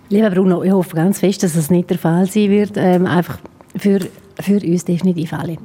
Lieber 0.09 0.29
Bruno, 0.29 0.63
ich 0.63 0.71
hoffe 0.71 0.95
ganz 0.95 1.19
fest, 1.19 1.43
dass 1.43 1.53
das 1.53 1.71
nicht 1.71 1.89
der 1.89 1.97
Fall 1.97 2.25
sein 2.27 2.49
wird. 2.49 2.73
Ähm, 2.75 3.07
einfach 3.07 3.39
für, 3.75 3.99
für 4.39 4.59
uns 4.61 4.85
definitiv 4.85 5.33
alle. 5.33 5.57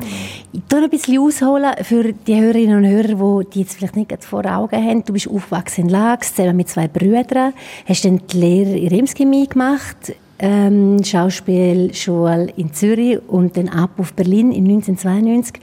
Ich 0.52 0.60
tue 0.68 0.82
ein 0.82 0.90
bisschen 0.90 1.18
ausholen 1.18 1.72
für 1.82 2.12
die 2.12 2.40
Hörerinnen 2.40 2.78
und 2.78 2.86
Hörer, 2.86 3.42
die, 3.42 3.50
die 3.50 3.60
jetzt 3.60 3.74
vielleicht 3.74 3.96
nicht 3.96 4.24
vor 4.24 4.46
Augen 4.46 4.76
haben. 4.76 5.04
Du 5.04 5.12
bist 5.12 5.28
aufgewachsen 5.28 5.82
in 5.82 5.88
Lax, 5.90 6.34
zusammen 6.34 6.56
mit 6.56 6.68
zwei 6.68 6.88
Brüdern. 6.88 7.52
Hast 7.86 8.04
dann 8.04 8.22
die 8.26 8.36
Lehre 8.38 8.78
in 8.78 8.88
Remschemie 8.88 9.48
gemacht, 9.48 10.14
ähm, 10.38 11.02
Schauspielschule 11.04 12.52
in 12.56 12.72
Zürich 12.72 13.18
und 13.28 13.56
dann 13.56 13.68
ab 13.68 13.90
auf 13.98 14.12
Berlin 14.14 14.52
in 14.52 14.64
1992 14.64 15.60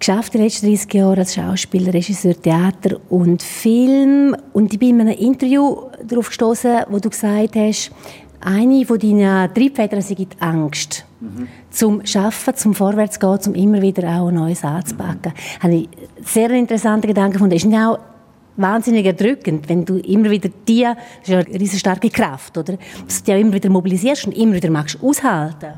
geschafft 0.00 0.34
die 0.34 0.38
letzten 0.38 0.66
30 0.66 0.94
Jahre 0.94 1.18
als 1.18 1.34
Schauspieler, 1.34 1.94
Regisseur, 1.94 2.34
Theater 2.34 2.98
und 3.10 3.42
Film. 3.42 4.34
Und 4.52 4.72
ich 4.72 4.78
bin 4.78 4.98
in 4.98 5.08
einem 5.08 5.18
Interview 5.18 5.76
darauf 6.02 6.28
gestoßen, 6.28 6.84
wo 6.88 6.98
du 6.98 7.10
gesagt 7.10 7.54
hast, 7.54 7.92
eine 8.40 8.86
von 8.86 8.98
deinen 8.98 9.52
Triebfedern 9.52 10.00
sei 10.00 10.14
die 10.14 10.28
Angst. 10.40 11.04
Mhm. 11.20 11.48
Zum 11.68 12.06
Schaffen, 12.06 12.56
zum 12.56 12.74
Vorwärtsgehen, 12.74 13.40
zum 13.40 13.54
immer 13.54 13.82
wieder 13.82 14.08
auch 14.08 14.28
ein 14.28 14.34
Neues 14.34 14.64
anzupacken. 14.64 15.32
Mhm. 15.34 15.62
Habe 15.62 15.74
ich 15.74 15.88
sehr 16.24 16.50
interessante 16.50 17.06
Gedanken 17.06 17.34
gefunden. 17.34 17.54
Ist 17.54 17.66
auch 17.66 17.98
wahnsinnig 18.56 19.04
erdrückend, 19.04 19.68
wenn 19.68 19.84
du 19.84 19.98
immer 19.98 20.30
wieder 20.30 20.48
die, 20.66 20.82
das 20.82 20.96
ist 21.22 21.28
ja 21.28 21.38
eine 21.40 21.60
riesige 21.60 21.78
starke 21.78 22.08
Kraft, 22.08 22.56
oder? 22.56 22.78
Dass 23.04 23.18
du 23.18 23.24
dich 23.24 23.34
auch 23.34 23.40
immer 23.40 23.52
wieder 23.52 23.68
mobilisierst 23.68 24.26
und 24.26 24.32
immer 24.32 24.54
wieder 24.54 24.70
magst 24.70 24.98
aushalten. 25.02 25.74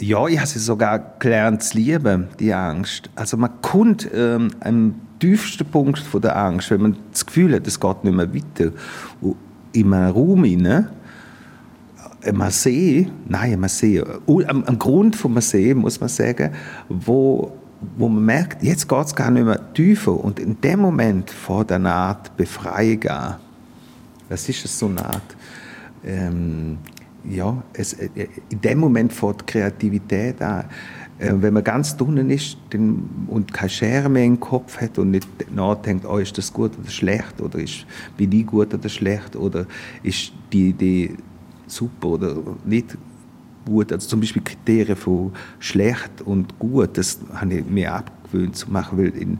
Ja, 0.00 0.26
ich 0.28 0.38
habe 0.38 0.46
sie 0.46 0.60
sogar 0.60 1.16
gelernt 1.18 1.62
zu 1.62 1.76
lieben, 1.76 2.28
die 2.38 2.54
Angst. 2.54 3.10
Also 3.16 3.36
man 3.36 3.50
kommt 3.62 4.08
ähm, 4.14 4.50
am 4.60 4.94
tiefsten 5.18 5.66
Punkt 5.66 5.98
von 5.98 6.20
der 6.20 6.36
Angst, 6.36 6.70
wenn 6.70 6.82
man 6.82 6.96
das 7.10 7.26
Gefühl 7.26 7.54
hat, 7.54 7.66
es 7.66 7.80
geht 7.80 8.04
nicht 8.04 8.14
mehr 8.14 8.32
weiter. 8.32 8.72
Und 9.20 9.36
in 9.72 9.92
einem 9.92 10.12
Raum 10.12 10.44
hinein, 10.44 10.88
man 12.32 12.50
See, 12.50 13.10
nein, 13.26 13.58
man 13.58 13.68
See, 13.68 14.00
am, 14.00 14.64
am 14.64 14.78
Grund 14.78 15.16
von 15.16 15.32
einem 15.32 15.40
See, 15.40 15.74
muss 15.74 16.00
man 16.00 16.08
sagen, 16.08 16.52
wo 16.88 17.52
wo 17.96 18.08
man 18.08 18.24
merkt, 18.24 18.62
jetzt 18.62 18.88
geht 18.88 19.06
es 19.06 19.14
gar 19.14 19.30
nicht 19.30 19.44
mehr 19.44 19.72
tiefer. 19.72 20.12
Und 20.12 20.40
in 20.40 20.60
dem 20.60 20.80
Moment 20.80 21.30
vor 21.30 21.64
der 21.64 21.84
Art 21.84 22.36
Befreiung 22.36 23.04
an, 23.04 23.36
das 24.28 24.48
ist 24.48 24.66
so 24.78 24.86
eine 24.86 25.04
Art, 25.04 25.36
ähm, 26.04 26.78
ja, 27.30 27.62
es, 27.72 27.94
äh, 27.94 28.08
in 28.50 28.60
dem 28.60 28.78
Moment 28.78 29.12
die 29.12 29.44
Kreativität 29.46 30.40
an. 30.42 30.64
Äh, 31.18 31.32
wenn 31.36 31.54
man 31.54 31.64
ganz 31.64 31.96
drinnen 31.96 32.30
ist 32.30 32.56
und 33.26 33.52
keine 33.52 33.70
Schere 33.70 34.08
mehr 34.08 34.24
im 34.24 34.38
Kopf 34.38 34.80
hat 34.80 34.98
und 34.98 35.10
nicht 35.10 35.28
nachdenkt, 35.52 36.04
oh, 36.06 36.18
ist 36.18 36.38
das 36.38 36.52
gut 36.52 36.78
oder 36.78 36.90
schlecht 36.90 37.40
oder 37.40 37.58
ist, 37.58 37.86
bin 38.16 38.30
ich 38.32 38.46
gut 38.46 38.72
oder 38.72 38.88
schlecht 38.88 39.34
oder 39.34 39.66
ist 40.02 40.32
die 40.52 40.68
Idee 40.68 41.14
super 41.66 42.08
oder 42.08 42.36
nicht 42.64 42.96
gut. 43.66 43.92
Also 43.92 44.08
zum 44.08 44.20
Beispiel 44.20 44.42
Kriterien 44.42 44.96
von 44.96 45.32
schlecht 45.58 46.22
und 46.24 46.56
gut, 46.58 46.96
das 46.96 47.18
habe 47.34 47.54
ich 47.54 47.66
mir 47.66 47.92
abgewöhnt 47.92 48.56
zu 48.56 48.70
machen, 48.70 48.98
weil 48.98 49.08
in, 49.08 49.38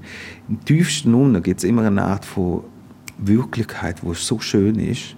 im 0.49 0.64
tiefsten 0.64 1.14
unten 1.14 1.42
gibt 1.42 1.59
es 1.59 1.64
immer 1.64 1.87
eine 1.87 2.02
Art 2.02 2.25
von 2.25 2.64
Wirklichkeit, 3.18 4.02
wo 4.02 4.14
so 4.14 4.40
schön 4.40 4.78
ist, 4.80 5.16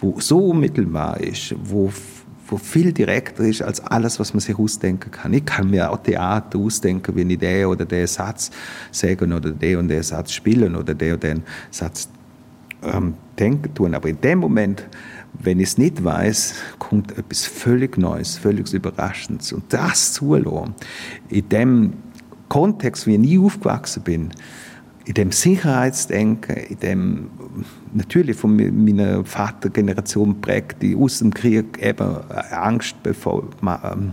wo 0.00 0.20
so 0.20 0.50
unmittelbar 0.50 1.20
ist, 1.20 1.54
wo 1.64 1.92
wo 2.50 2.56
viel 2.56 2.92
direkter 2.92 3.44
ist 3.44 3.62
als 3.62 3.80
alles, 3.80 4.18
was 4.18 4.32
man 4.32 4.40
sich 4.40 4.58
ausdenken 4.58 5.10
kann. 5.10 5.32
Ich 5.32 5.44
kann 5.44 5.70
mir 5.70 5.90
auch 5.90 5.98
Theater 5.98 6.58
ausdenken, 6.58 7.14
wenn 7.14 7.30
ich 7.30 7.38
den 7.38 7.66
oder 7.66 7.84
den 7.84 8.06
Satz 8.06 8.50
sagen 8.90 9.32
oder 9.32 9.50
den 9.50 9.78
und 9.78 9.88
den 9.88 10.02
Satz 10.02 10.32
spielen 10.32 10.74
oder 10.74 10.94
den 10.94 11.12
oder 11.12 11.28
den 11.28 11.42
Satz 11.70 12.08
ähm, 12.82 13.14
denken 13.38 13.74
tun. 13.74 13.94
Aber 13.94 14.08
in 14.08 14.20
dem 14.20 14.38
Moment, 14.38 14.86
wenn 15.34 15.60
ich 15.60 15.68
es 15.68 15.78
nicht 15.78 16.02
weiß, 16.02 16.54
kommt 16.78 17.16
etwas 17.18 17.44
völlig 17.44 17.98
Neues, 17.98 18.36
völlig 18.36 18.72
Überraschendes. 18.72 19.52
Und 19.52 19.72
das 19.72 20.14
zulassen, 20.14 20.74
in 21.28 21.48
dem 21.48 21.92
Kontext, 22.48 23.06
wie 23.06 23.14
ich 23.14 23.20
nie 23.20 23.38
aufgewachsen 23.38 24.02
bin, 24.02 24.30
in 25.08 25.14
dem 25.14 25.32
Sicherheitsdenken, 25.32 26.54
in 26.54 26.78
dem 26.80 27.30
natürlich 27.94 28.36
von 28.36 28.54
meiner 28.56 29.24
Vatergeneration 29.24 30.38
prägt, 30.42 30.82
die 30.82 30.94
aus 30.94 31.20
dem 31.20 31.32
Krieg 31.32 31.82
eben 31.82 32.16
Angst, 32.50 32.94
ähm, 33.06 34.12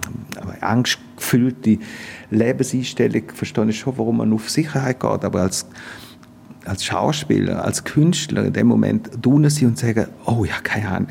angstgefüllte 0.62 1.80
Lebenseinstellung, 2.32 3.24
verstehe 3.34 3.66
ich 3.68 3.80
schon, 3.80 3.98
warum 3.98 4.18
man 4.18 4.32
auf 4.32 4.50
Sicherheit 4.50 5.02
geht, 5.02 5.26
aber 5.26 5.42
als 5.42 5.66
als 6.64 6.84
Schauspieler, 6.84 7.64
als 7.64 7.84
Künstler 7.84 8.46
in 8.46 8.54
dem 8.54 8.66
Moment 8.66 9.22
tun 9.22 9.48
sie 9.52 9.68
und 9.68 9.78
sagen, 9.78 10.08
oh 10.26 10.46
ja, 10.46 10.56
keine 10.64 10.90
Ahnung, 10.90 11.10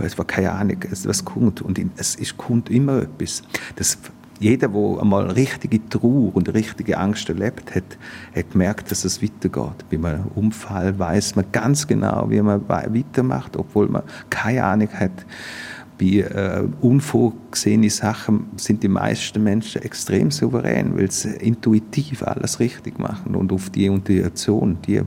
es 0.00 0.18
war 0.18 0.26
keine 0.26 0.52
Ahnung, 0.52 0.76
was 0.90 1.24
kommt 1.24 1.62
und 1.62 1.80
es 1.96 2.14
ist, 2.14 2.36
kommt 2.36 2.68
immer 2.68 3.02
etwas. 3.02 3.42
Das 3.76 3.96
jeder, 4.38 4.68
der 4.68 5.00
einmal 5.00 5.30
richtige 5.30 5.86
Trauer 5.88 6.34
und 6.34 6.52
richtige 6.52 6.98
Angst 6.98 7.28
erlebt 7.28 7.74
hat, 7.74 7.98
hat 8.34 8.50
gemerkt, 8.50 8.90
dass 8.90 9.04
es 9.04 9.22
weitergeht. 9.22 9.84
Bei 9.90 9.96
einem 9.96 10.26
Unfall 10.34 10.98
weiß 10.98 11.36
man 11.36 11.46
ganz 11.52 11.86
genau, 11.86 12.26
wie 12.28 12.42
man 12.42 12.68
weitermacht, 12.68 13.56
obwohl 13.56 13.88
man 13.88 14.02
keine 14.30 14.64
Ahnung 14.64 14.88
hat. 14.92 15.24
Bei 15.98 16.04
äh, 16.04 16.62
unvorgesehenen 16.82 17.88
Sachen 17.88 18.46
sind 18.56 18.82
die 18.82 18.88
meisten 18.88 19.42
Menschen 19.42 19.80
extrem 19.80 20.30
souverän, 20.30 20.96
weil 20.96 21.10
sie 21.10 21.30
intuitiv 21.36 22.22
alles 22.22 22.60
richtig 22.60 22.98
machen. 22.98 23.34
Und 23.34 23.50
auf 23.50 23.70
die 23.70 23.86
Intuition, 23.86 24.76
die, 24.86 25.00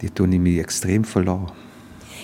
die 0.00 0.10
tue 0.10 0.28
ich 0.28 0.40
mich 0.40 0.58
extrem 0.58 1.04
verloren. 1.04 1.52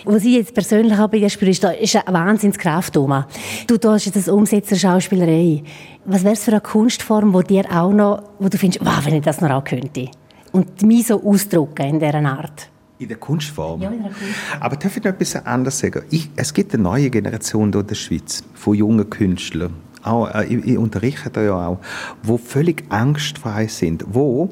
Was 0.08 0.22
ich 0.22 0.34
jetzt 0.34 0.54
persönlich 0.54 0.96
auch 0.96 1.08
bei 1.08 1.18
dir 1.18 1.28
spüre, 1.28 1.50
ist, 1.50 1.64
da 1.64 1.70
ist 1.70 1.96
eine 1.96 2.16
Wahnsinnskraft, 2.16 2.94
Thomas. 2.94 3.25
Du 3.66 3.76
tust 3.76 4.06
jetzt 4.06 4.14
das 4.14 4.28
Umsetzen 4.28 4.78
Schauspielerei. 4.78 5.64
Was 6.04 6.22
wäre 6.22 6.34
es 6.34 6.44
für 6.44 6.52
eine 6.52 6.60
Kunstform, 6.60 7.34
wo 7.34 7.42
dir 7.42 7.64
auch 7.72 7.92
noch, 7.92 8.22
wo 8.38 8.48
du 8.48 8.56
findest, 8.56 8.86
wow, 8.86 9.04
wenn 9.04 9.14
ich 9.14 9.25
das 9.25 9.40
noch 9.40 9.50
auch 9.50 9.64
könnte? 9.64 10.08
Und 10.52 10.80
mich 10.82 11.08
so 11.08 11.20
ausdrücken 11.25 11.86
in 11.86 11.98
dieser 11.98 12.25
Art? 12.25 12.70
In 13.00 13.08
der 13.08 13.16
Kunstform? 13.16 13.82
Ja, 13.82 13.90
in 13.90 14.04
der 14.04 14.12
Kunstform. 14.12 14.60
Aber 14.62 14.76
darf 14.76 14.96
ich 14.96 15.02
noch 15.02 15.10
ein 15.10 15.18
bisschen 15.18 15.44
anders 15.44 15.80
sagen? 15.80 16.04
Ich, 16.10 16.30
es 16.36 16.54
gibt 16.54 16.72
eine 16.72 16.84
neue 16.84 17.10
Generation 17.10 17.72
in 17.72 17.86
der 17.88 17.94
Schweiz 17.96 18.44
von 18.54 18.76
jungen 18.76 19.10
Künstlern. 19.10 19.75
Auch, 20.04 20.32
äh, 20.32 20.44
ich, 20.44 20.64
ich 20.66 20.78
unterrichte 20.78 21.30
da 21.30 21.42
ja 21.42 21.66
auch, 21.66 21.78
wo 22.22 22.38
völlig 22.38 22.84
angstfrei 22.90 23.66
sind, 23.66 24.04
wo 24.06 24.50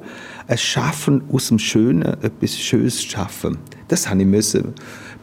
es 0.49 0.61
schaffen, 0.61 1.23
aus 1.33 1.47
dem 1.47 1.61
Schönen 1.61 2.03
etwas 2.03 2.59
Schönes 2.59 3.05
schaffen. 3.05 3.59
Das 3.87 4.11
habe 4.11 4.21
ich 4.21 4.27
müssen 4.27 4.75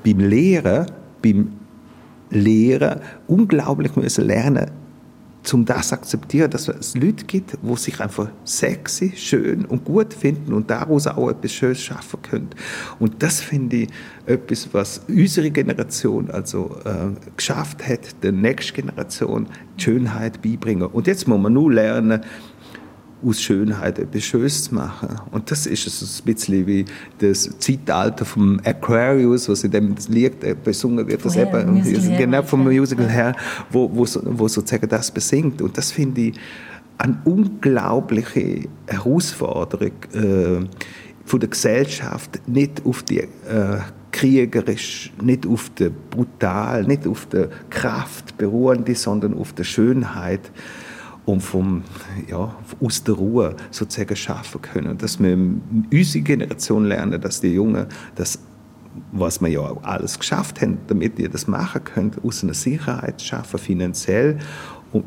beim 0.03 0.19
Lehren, 0.19 0.87
beim 1.21 1.53
Lehren 2.29 3.01
unglaublich 3.27 3.95
müssen 3.95 4.25
lernen, 4.25 4.71
um 5.53 5.65
das 5.65 5.89
zu 5.89 5.95
akzeptieren, 5.95 6.51
dass 6.51 6.67
es 6.67 6.95
Leute 6.95 7.25
gibt, 7.25 7.57
die 7.61 7.75
sich 7.75 7.99
einfach 7.99 8.29
sexy, 8.45 9.13
schön 9.15 9.65
und 9.65 9.83
gut 9.83 10.13
finden 10.13 10.53
und 10.53 10.69
daraus 10.69 11.07
auch 11.07 11.29
etwas 11.29 11.51
Schönes 11.51 11.81
schaffen 11.81 12.21
können. 12.21 12.49
Und 12.99 13.21
das 13.23 13.41
finde 13.41 13.77
ich 13.77 13.89
etwas, 14.25 14.69
was 14.71 15.01
unsere 15.07 15.49
Generation 15.49 16.29
also 16.29 16.77
äh, 16.85 17.31
geschafft 17.35 17.87
hat, 17.87 18.23
der 18.23 18.31
nächsten 18.31 18.75
Generation 18.75 19.47
die 19.77 19.83
Schönheit 19.83 20.41
beibringen. 20.41 20.87
Und 20.87 21.07
jetzt 21.07 21.27
muss 21.27 21.39
man 21.39 21.53
nur 21.53 21.73
lernen, 21.73 22.21
aus 23.25 23.41
Schönheit 23.41 23.99
etwas 23.99 24.23
Schönes 24.23 24.65
zu 24.65 24.75
machen. 24.75 25.09
Und 25.31 25.51
das 25.51 25.65
ist 25.65 25.87
es 25.87 26.19
ein 26.19 26.25
bisschen 26.25 26.67
wie 26.67 26.85
das 27.19 27.49
Zeitalter 27.59 28.25
vom 28.25 28.59
Aquarius, 28.63 29.49
was 29.49 29.63
in 29.63 29.71
dem 29.71 29.95
Lied 30.09 30.63
besungen 30.63 31.07
wird, 31.07 31.23
das 31.23 31.35
eben, 31.35 31.73
Musical 31.73 32.17
genau 32.17 32.43
vom 32.43 32.63
Musical 32.63 33.09
her, 33.09 33.35
wo, 33.69 33.89
wo, 33.93 34.05
wo 34.05 34.47
sozusagen 34.47 34.89
das 34.89 35.11
besingt. 35.11 35.61
Und 35.61 35.77
das 35.77 35.91
finde 35.91 36.21
ich 36.21 36.39
eine 36.97 37.19
unglaubliche 37.25 38.67
Herausforderung 38.87 39.91
äh, 40.13 40.65
von 41.25 41.39
der 41.39 41.49
Gesellschaft, 41.49 42.47
nicht 42.47 42.85
auf 42.85 43.03
die 43.03 43.19
äh, 43.19 43.27
kriegerisch, 44.11 45.11
nicht 45.21 45.47
auf 45.47 45.69
der 45.71 45.89
brutal, 45.89 46.83
nicht 46.83 47.07
auf 47.07 47.25
der 47.27 47.49
Kraft 47.69 48.37
beruhende, 48.37 48.93
sondern 48.95 49.33
auf 49.33 49.53
der 49.53 49.63
Schönheit 49.63 50.51
und 51.25 51.41
vom, 51.41 51.83
ja, 52.27 52.55
aus 52.79 53.03
der 53.03 53.15
Ruhe 53.15 53.55
sozusagen 53.69 54.15
schaffen 54.15 54.61
können. 54.61 54.97
Dass 54.97 55.19
wir 55.19 55.37
unsere 55.93 56.23
Generation 56.23 56.85
lernen, 56.85 57.21
dass 57.21 57.41
die 57.41 57.53
Jungen 57.53 57.87
das 58.15 58.39
was 59.13 59.41
wir 59.41 59.49
ja 59.49 59.77
alles 59.83 60.19
geschafft 60.19 60.61
haben, 60.61 60.77
damit 60.87 61.17
ihr 61.17 61.29
das 61.29 61.47
machen 61.47 61.83
könnt, 61.83 62.23
aus 62.23 62.43
einer 62.43 62.53
Sicherheit 62.53 63.21
schaffen, 63.21 63.57
finanziell 63.57 64.37
und, 64.91 65.05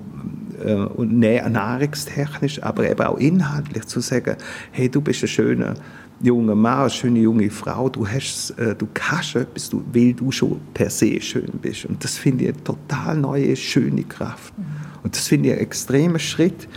äh, 0.65 0.75
und 0.75 1.19
nahrungstechnisch, 1.19 2.63
aber 2.63 2.89
eben 2.89 3.03
auch 3.03 3.19
inhaltlich 3.19 3.85
zu 3.87 4.01
sagen, 4.01 4.37
hey, 4.73 4.89
du 4.89 5.01
bist 5.01 5.23
ein 5.23 5.29
schöner 5.29 5.75
junger 6.23 6.55
Mann, 6.55 6.81
eine 6.81 6.91
schöne 6.91 7.19
junge 7.21 7.51
Frau, 7.51 7.89
du, 7.89 8.07
hast, 8.07 8.51
äh, 8.59 8.75
du 8.75 8.89
kannst 8.95 9.37
etwas, 9.37 9.71
weil 9.93 10.15
du 10.15 10.31
schon 10.31 10.61
per 10.73 10.89
se 10.89 11.21
schön 11.21 11.51
bist. 11.61 11.85
Und 11.85 12.03
das 12.03 12.17
finde 12.17 12.45
ich 12.45 12.55
eine 12.55 12.65
total 12.65 13.19
neue, 13.19 13.55
schöne 13.57 14.05
Kraft. 14.05 14.57
Mhm. 14.57 14.84
Und 15.05 15.15
das 15.15 15.29
finde 15.29 15.51
ich 15.51 15.55
einen 15.55 15.63
extremen 15.63 16.19
Schritt. 16.19 16.69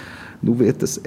Nur 0.44 0.60
wird 0.60 0.84
das 0.84 1.02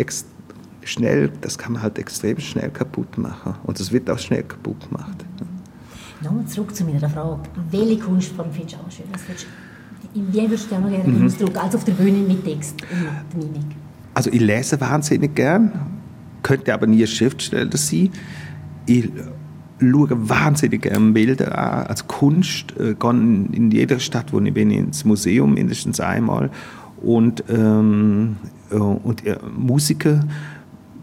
schnell, 0.83 1.31
das 1.41 1.57
kann 1.57 1.75
man 1.75 1.83
halt 1.83 1.99
extrem 1.99 2.41
schnell 2.41 2.71
kaputt 2.71 3.17
machen. 3.19 3.55
Und 3.63 3.79
das 3.79 3.93
wird 3.93 4.11
auch 4.11 4.19
schnell 4.19 4.43
kaputt 4.43 4.89
gemacht. 4.89 5.25
Nochmal 6.23 6.47
zurück 6.47 6.75
zu 6.75 6.85
meiner 6.85 7.09
Frage. 7.09 7.41
Welche 7.71 7.99
Kunstform 7.99 8.49
findest 8.53 8.77
du 8.77 8.81
auch 8.81 8.91
schön? 8.91 9.05
wie 10.13 10.33
würdest 10.35 10.71
du 10.71 10.77
gerne 10.77 11.07
mhm. 11.07 11.27
ausdrücken, 11.27 11.57
als 11.57 11.75
auf 11.75 11.85
der 11.85 11.93
Bühne 11.93 12.19
mit 12.19 12.45
Text 12.45 12.75
und 13.35 13.39
Mimik? 13.39 13.77
Also 14.15 14.31
ich 14.31 14.41
lese 14.41 14.81
wahnsinnig 14.81 15.35
gern, 15.35 15.73
könnte 16.43 16.75
aber 16.75 16.87
nie 16.87 17.03
ein 17.03 17.07
Schriftsteller 17.07 17.77
sein. 17.77 18.11
Ich 18.87 19.09
schaue 19.81 20.29
wahnsinnig 20.29 20.83
gerne 20.83 21.13
Bilder 21.13 21.57
an, 21.57 21.87
als 21.87 22.07
Kunst. 22.09 22.75
Ich 22.77 22.81
äh, 22.81 22.95
gehe 22.95 23.11
in 23.11 23.71
jeder 23.71 24.01
Stadt, 24.01 24.33
wo 24.33 24.41
ich 24.41 24.53
bin, 24.53 24.71
ins 24.71 25.05
Museum 25.05 25.55
mindestens 25.55 26.01
einmal 26.01 26.51
und, 27.03 27.45
ähm, 27.49 28.37
äh, 28.71 28.75
und 28.77 29.27
äh, 29.27 29.39
Musiker 29.57 30.21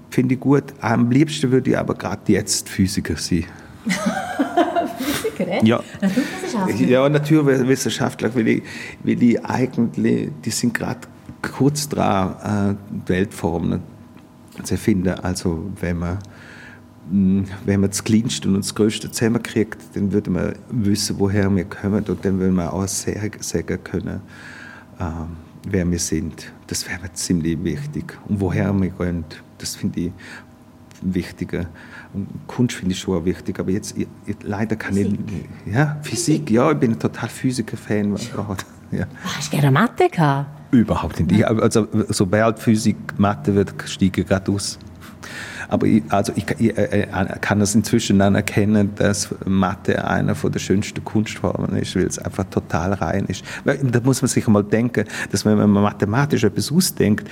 finde 0.10 0.36
ich 0.36 0.39
gut. 0.39 0.63
Am 0.82 1.12
liebsten 1.12 1.51
würde 1.51 1.72
ich 1.72 1.77
aber 1.77 1.96
gerade 1.96 2.32
jetzt 2.32 2.70
Physiker 2.70 3.16
sein. 3.18 3.46
Physiker, 4.98 5.48
eh? 5.48 5.66
Ja. 5.66 5.84
Naturwissenschaftler? 6.01 6.88
Ja, 6.88 7.10
Naturwissenschaftler, 7.10 8.36
weil 8.36 8.48
ich, 8.48 8.63
weil 9.04 9.24
ich 9.24 9.44
eigentlich, 9.46 10.30
die 10.44 10.50
sind 10.50 10.74
gerade 10.74 11.01
kurz 11.42 11.88
dran, 11.89 12.77
äh, 12.77 13.10
Weltformen 13.10 13.82
zu 14.63 14.74
erfinden. 14.74 15.10
Also 15.10 15.70
wenn 15.80 16.00
man 16.00 16.20
hm, 17.10 17.46
wenn 17.66 17.82
man 17.82 17.89
das 17.89 18.04
Kleinste 18.04 18.48
und 18.50 18.58
das 18.58 18.75
Größte 18.75 19.12
zusammenkriegt, 19.12 19.77
dann 19.94 20.12
würde 20.12 20.30
man 20.30 20.54
wissen, 20.70 21.18
woher 21.20 21.54
wir 21.56 21.63
kommen 21.63 22.04
und 22.04 22.25
dann 22.25 22.39
würde 22.39 22.51
man 22.51 22.68
auch 22.68 22.88
sagen 22.88 23.84
können, 23.84 24.22
ähm, 25.00 25.47
wer 25.68 25.90
wir 25.90 26.00
sind. 26.00 26.52
Das 26.68 26.88
wäre 26.88 27.00
mir 27.02 27.14
ziemlich 27.14 27.64
wichtig. 27.64 28.18
Und 28.28 28.40
woher 28.42 28.74
wir 28.74 28.90
gehen, 28.90 29.26
das 29.58 29.76
finde 29.76 30.00
ich 30.00 30.12
wichtiger. 31.02 31.68
Und 32.14 32.28
Kunst 32.48 32.76
finde 32.76 32.94
ich 32.94 33.00
schon 33.00 33.24
wichtig, 33.26 33.60
aber 33.60 33.72
jetzt 33.72 33.96
ich, 33.98 34.08
leider 34.44 34.76
kann 34.76 34.94
Physik. 34.94 35.20
ich 35.66 35.74
ja 35.74 35.98
Physik, 36.02 36.50
ja, 36.50 36.72
ich 36.72 36.78
bin 36.78 36.92
ein 36.92 37.00
total 37.00 37.30
Physiker-Fan. 37.30 38.16
Ja. 38.92 39.06
Hast 39.24 39.48
du 39.48 39.58
gerne 39.58 39.72
Mathe 39.72 40.10
gehabt? 40.10 40.50
Überhaupt 40.72 41.20
nicht. 41.20 41.32
Ich, 41.32 41.46
also, 41.46 41.88
sobald 42.10 42.60
Physik, 42.60 42.98
Mathe 43.18 43.54
wird, 43.54 43.74
steige 43.86 44.22
ich 44.22 44.28
gerade 44.28 44.52
aus. 44.52 44.80
Aber 45.67 45.88
ich, 45.88 46.03
also 46.10 46.34
ich, 46.36 46.46
ich 46.60 46.77
äh, 46.77 47.01
äh, 47.01 47.39
kann 47.41 47.60
das 47.60 47.75
inzwischen 47.75 48.22
anerkennen, 48.22 48.91
dass 48.96 49.34
Mathe 49.46 50.03
einer 50.06 50.36
von 50.36 50.51
der 50.51 50.60
schönsten 50.60 51.03
Kunstformen 51.03 51.75
ist, 51.77 51.96
weil 51.96 52.06
es 52.06 52.20
einfach 52.20 52.46
total 52.46 52.94
rein 52.94 53.25
ist. 53.27 53.44
Weil, 53.63 53.77
da 53.77 54.00
muss 54.01 54.22
man 54.22 54.29
sich 54.29 54.48
einmal 54.48 54.63
denken, 54.63 55.06
dass 55.32 55.46
wenn 55.46 55.58
man 55.58 55.70
mathematisch 55.70 56.44
etwas 56.44 56.72
ausdenkt 56.72 57.27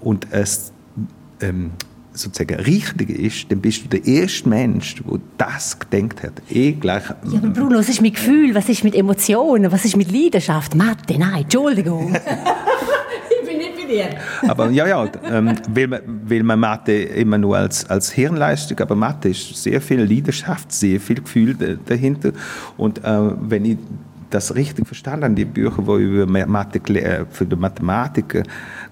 und 0.00 0.26
es 0.30 0.72
ähm, 1.40 1.72
sozusagen 2.14 2.54
richtig 2.60 3.10
ist, 3.10 3.50
dann 3.50 3.60
bist 3.60 3.84
du 3.84 3.88
der 3.88 4.06
erste 4.06 4.48
Mensch, 4.48 4.96
der 4.96 5.20
das 5.36 5.78
gedenkt 5.78 6.22
hat. 6.22 6.32
Eh 6.48 6.72
gleich. 6.72 7.04
Ja, 7.30 7.38
aber 7.38 7.48
Bruno, 7.48 7.78
was 7.78 7.88
ist 7.88 8.00
mit 8.00 8.14
Gefühl? 8.14 8.54
Was 8.54 8.68
ist 8.68 8.84
mit 8.84 8.94
Emotionen? 8.94 9.70
Was 9.72 9.84
ist 9.84 9.96
mit 9.96 10.10
Leidenschaft? 10.12 10.74
Mathe? 10.74 11.18
Nein, 11.18 11.42
Entschuldigung. 11.42 12.16
dir. 13.86 14.10
aber 14.48 14.70
ja, 14.70 14.86
ja, 14.86 15.08
ähm, 15.30 15.52
will, 15.68 15.88
man, 15.88 16.00
will 16.06 16.42
man 16.42 16.60
Mathe 16.60 16.92
immer 16.92 17.38
nur 17.38 17.56
als, 17.56 17.88
als 17.88 18.12
Hirnleistung, 18.12 18.78
aber 18.80 18.94
Mathe 18.94 19.30
ist 19.30 19.62
sehr 19.62 19.80
viel 19.80 20.02
Leidenschaft, 20.02 20.72
sehr 20.72 21.00
viel 21.00 21.16
Gefühl 21.16 21.78
dahinter. 21.86 22.32
Und 22.76 23.04
äh, 23.04 23.20
wenn 23.40 23.64
ich 23.64 23.78
das 24.30 24.54
richtig 24.54 24.86
verstanden 24.86 25.24
habe, 25.24 25.34
die 25.34 25.44
Bücher, 25.44 25.86
wo 25.86 25.96
über 25.96 26.26
Mathe, 26.26 26.78
äh, 26.94 27.24
für 27.30 27.46
die 27.46 27.56
Mathematiker 27.56 28.42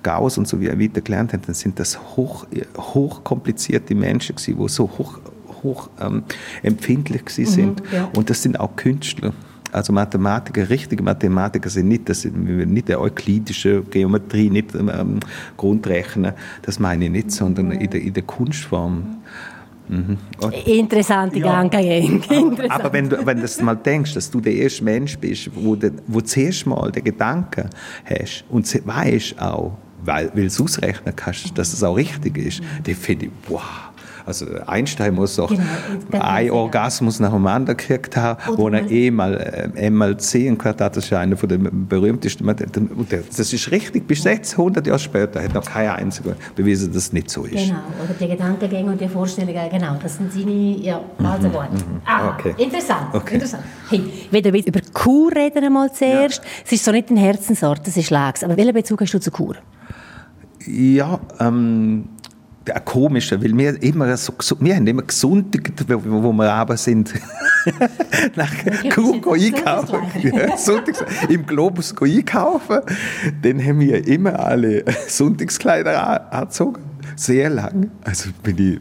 Gauss 0.02 0.38
und 0.38 0.46
so 0.46 0.60
weiter 0.60 1.00
gelernt 1.00 1.32
haben, 1.32 1.42
dann 1.44 1.54
sind 1.54 1.78
das 1.78 1.98
hoch, 2.16 2.46
hoch 2.76 3.24
komplizierte 3.24 3.94
Menschen 3.94 4.36
gewesen, 4.36 4.58
die 4.58 4.68
so 4.68 4.84
hoch, 4.98 5.18
hoch 5.62 5.90
ähm, 6.00 6.22
empfindlich 6.62 7.24
gewesen 7.24 7.50
mhm, 7.50 7.54
sind. 7.54 7.80
Mhm, 7.80 7.96
ja. 7.96 8.10
Und 8.16 8.30
das 8.30 8.42
sind 8.42 8.58
auch 8.58 8.76
Künstler. 8.76 9.32
Also 9.72 9.92
Mathematiker, 9.92 10.68
richtige 10.68 11.02
Mathematiker 11.02 11.70
sind 11.70 11.88
nicht, 11.88 12.06
das 12.08 12.22
sind 12.22 12.44
nicht 12.70 12.88
der 12.88 13.00
euklidische 13.00 13.82
Geometrie, 13.82 14.50
nicht 14.50 14.74
ähm, 14.74 15.18
Grundrechnen, 15.56 16.34
das 16.60 16.78
meine 16.78 17.06
ich 17.06 17.10
nicht, 17.10 17.30
sondern 17.30 17.72
in 17.72 17.88
der, 17.88 18.02
in 18.02 18.12
der 18.12 18.22
Kunstform. 18.22 19.16
Mhm. 19.88 20.18
Interessante 20.66 21.38
ja. 21.38 21.46
Gedankengänge. 21.46 22.20
Aber, 22.30 22.70
aber, 22.84 22.92
wenn 22.92 23.08
du 23.08 23.26
wenn 23.26 23.40
das 23.40 23.60
mal 23.62 23.74
denkst, 23.74 24.12
dass 24.14 24.30
du 24.30 24.40
der 24.40 24.54
erste 24.54 24.84
Mensch 24.84 25.18
bist, 25.18 25.50
wo, 25.54 25.74
de, 25.74 25.90
wo 26.06 26.20
zuerst 26.20 26.66
mal 26.66 26.92
den 26.92 27.04
Gedanken 27.04 27.70
hast 28.04 28.44
und 28.50 28.86
weißt 28.86 29.40
auch, 29.40 29.72
weil, 30.04 30.30
weil 30.34 30.48
du 30.48 30.64
ausrechnen 30.64 31.16
kannst, 31.16 31.56
dass 31.56 31.72
es 31.72 31.82
auch 31.82 31.96
richtig 31.96 32.36
ist, 32.36 32.60
mhm. 32.60 32.66
dann 32.84 32.94
finde 32.94 33.26
ich, 33.26 33.32
wow, 33.48 33.62
also 34.24 34.46
Einstein 34.66 35.14
muss 35.14 35.36
doch 35.36 35.48
genau, 35.48 35.62
ein 36.24 36.50
Orgasmus 36.50 37.20
nach 37.20 37.32
dem 37.32 37.46
anderen 37.46 37.76
gekriegt 37.76 38.16
haben, 38.16 38.40
wo 38.56 38.68
er 38.68 38.90
eh 38.90 39.10
mal, 39.10 39.34
äh, 39.34 39.86
einmal 39.86 40.16
10 40.16 40.58
Quadrat, 40.58 40.96
das 40.96 41.04
ist 41.04 41.12
einer 41.12 41.36
von 41.36 41.48
den 41.48 41.88
berühmtesten, 41.88 42.46
das 42.46 43.52
ist 43.52 43.70
richtig, 43.70 44.06
bis 44.06 44.24
jetzt, 44.24 44.52
100 44.52 44.86
Jahre 44.86 44.98
später, 44.98 45.42
hat 45.42 45.54
noch 45.54 45.64
kein 45.64 45.90
einziger 45.90 46.34
bewiesen, 46.54 46.92
dass 46.92 47.04
es 47.04 47.12
nicht 47.12 47.30
so 47.30 47.44
ist. 47.44 47.68
Genau, 47.68 47.80
oder 48.02 48.14
die 48.18 48.28
Gedankengänge 48.28 48.92
und 48.92 49.00
die 49.00 49.08
Vorstellungen, 49.08 49.70
genau, 49.70 49.96
das 50.02 50.16
sind 50.16 50.32
seine, 50.32 50.50
ja, 50.50 51.00
also 51.22 51.48
mhm, 51.48 51.52
gut. 51.52 51.62
Ah, 52.04 52.34
okay. 52.34 52.54
interessant, 52.58 53.14
okay. 53.14 53.34
interessant. 53.34 53.62
Hey, 53.90 54.02
wenn 54.30 54.44
wir 54.44 54.66
über 54.66 54.80
Kur 54.92 55.32
reden 55.34 55.64
einmal 55.64 55.92
zuerst, 55.92 56.42
ja. 56.42 56.50
es 56.64 56.72
ist 56.72 56.84
so 56.84 56.92
nicht 56.92 57.10
ein 57.10 57.16
Herzensort, 57.16 57.86
das 57.86 57.96
ist 57.96 58.10
Lags, 58.10 58.44
aber 58.44 58.56
welchen 58.56 58.74
Bezug 58.74 59.00
hast 59.00 59.12
du 59.12 59.20
zu 59.20 59.30
Kur? 59.30 59.56
Ja, 60.66 61.18
ähm, 61.40 62.08
ein 62.70 62.84
komischer, 62.84 63.42
weil 63.42 63.56
wir 63.56 63.82
immer 63.82 64.16
so, 64.16 64.32
wir 64.60 64.76
haben 64.76 64.86
immer 64.86 65.02
gesündigt, 65.02 65.84
wo, 65.88 66.32
wir 66.32 66.52
aber 66.52 66.76
sind. 66.76 67.12
Nach 68.36 68.52
Kuh 68.94 69.32
einkaufen. 69.32 70.00
Ja, 70.22 70.56
Sonntags, 70.56 71.04
Im 71.28 71.46
Globus 71.46 71.94
einkaufen. 72.00 72.80
Dann 73.42 73.64
haben 73.64 73.80
wir 73.80 74.06
immer 74.06 74.38
alle 74.38 74.84
Sonntagskleider 75.08 76.32
angezogen. 76.32 76.91
Sehr 77.22 77.50
lang. 77.50 77.92
Also 78.02 78.30
bin 78.42 78.58
ich 78.58 78.80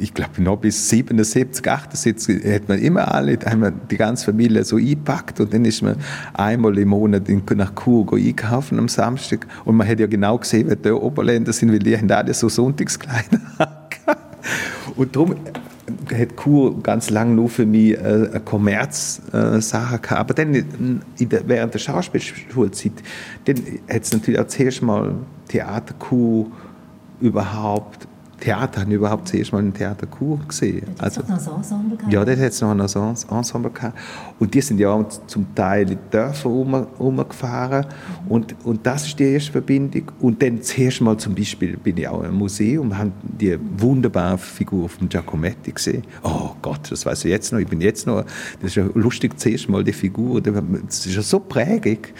ich 0.00 0.12
glaube, 0.12 0.42
noch 0.42 0.56
bis 0.56 0.88
77, 0.88 1.70
78 1.70 2.44
hat 2.52 2.68
man 2.68 2.80
immer 2.80 3.14
alle, 3.14 3.38
wir 3.60 3.70
die 3.70 3.96
ganze 3.96 4.24
Familie 4.24 4.64
so 4.64 4.78
eingepackt 4.78 5.38
und 5.38 5.54
dann 5.54 5.64
ist 5.64 5.80
man 5.80 5.94
einmal 6.34 6.76
im 6.76 6.88
Monat 6.88 7.28
nach 7.28 7.72
Chur 7.76 8.12
einkaufen 8.14 8.80
am 8.80 8.88
Samstag 8.88 9.46
und 9.64 9.76
man 9.76 9.86
hat 9.86 10.00
ja 10.00 10.08
genau 10.08 10.38
gesehen, 10.38 10.66
wer 10.66 10.76
die 10.76 10.90
Oberländer 10.90 11.52
sind, 11.52 11.70
weil 11.70 11.78
die 11.78 11.96
haben 11.96 12.10
alle 12.10 12.34
so 12.34 12.48
Sonntagskleider 12.48 13.40
Und 14.96 15.14
darum 15.14 15.36
hat 16.12 16.36
Chur 16.42 16.82
ganz 16.82 17.10
lange 17.10 17.32
nur 17.34 17.48
für 17.48 17.64
mich 17.64 17.92
äh, 17.92 18.28
eine 18.30 18.40
Kommerzsache 18.40 19.98
gehabt. 20.00 20.12
Aber 20.12 20.34
dann 20.34 21.00
der, 21.20 21.48
während 21.48 21.74
der 21.74 21.78
Schauspielschulzeit, 21.78 22.92
dann 23.44 23.56
hat 23.88 24.02
es 24.02 24.12
natürlich 24.12 24.40
auch 24.40 24.48
zuerst 24.48 24.82
mal 24.82 25.14
Theater 25.46 25.94
Chur 26.08 26.50
überhaupt 27.22 28.08
Theater, 28.42 28.80
haben 28.80 28.90
überhaupt 28.90 29.28
zuerst 29.28 29.52
mal 29.52 29.60
einen 29.60 29.72
Theaterkur 29.72 30.40
gesehen. 30.48 30.82
Das 30.98 31.16
also, 31.16 31.20
noch 31.20 31.28
ein 31.28 31.56
Ensemble 31.58 31.96
gehabt? 31.96 32.12
Ja, 32.12 32.24
das 32.24 32.40
hat 32.40 32.60
noch 32.60 32.70
ein 32.72 32.80
Ensemble 33.38 33.70
gehabt. 33.70 33.98
Und 34.40 34.52
die 34.52 34.60
sind 34.60 34.80
ja 34.80 34.90
auch 34.90 35.08
zum 35.28 35.54
Teil 35.54 35.82
in 35.82 35.90
die 35.90 36.10
Dörfer 36.10 36.48
rumgefahren. 36.48 37.86
Mhm. 38.24 38.30
Und, 38.30 38.56
und 38.64 38.84
das 38.84 39.06
ist 39.06 39.18
die 39.18 39.34
erste 39.34 39.52
Verbindung. 39.52 40.10
Und 40.20 40.42
dann 40.42 40.60
zuerst 40.60 41.00
mal 41.00 41.16
zum 41.18 41.36
Beispiel 41.36 41.76
bin 41.76 41.96
ich 41.96 42.08
auch 42.08 42.24
im 42.24 42.34
Museum 42.34 42.90
und 42.90 42.98
habe 42.98 43.12
die 43.22 43.56
wunderbare 43.76 44.38
Figur 44.38 44.88
von 44.88 45.08
Giacometti 45.08 45.70
gesehen. 45.70 46.02
Oh 46.24 46.50
Gott, 46.60 46.90
das 46.90 47.06
weiß 47.06 47.24
ich 47.24 47.30
jetzt 47.30 47.52
noch. 47.52 47.60
Ich 47.60 47.68
bin 47.68 47.80
jetzt 47.80 48.08
noch, 48.08 48.24
das 48.60 48.70
ist 48.70 48.74
ja 48.74 48.86
lustig, 48.94 49.38
zuerst 49.38 49.68
mal 49.68 49.84
die 49.84 49.92
Figur. 49.92 50.40
Das 50.40 51.06
ist 51.06 51.14
ja 51.14 51.22
so 51.22 51.38
prägig 51.38 52.12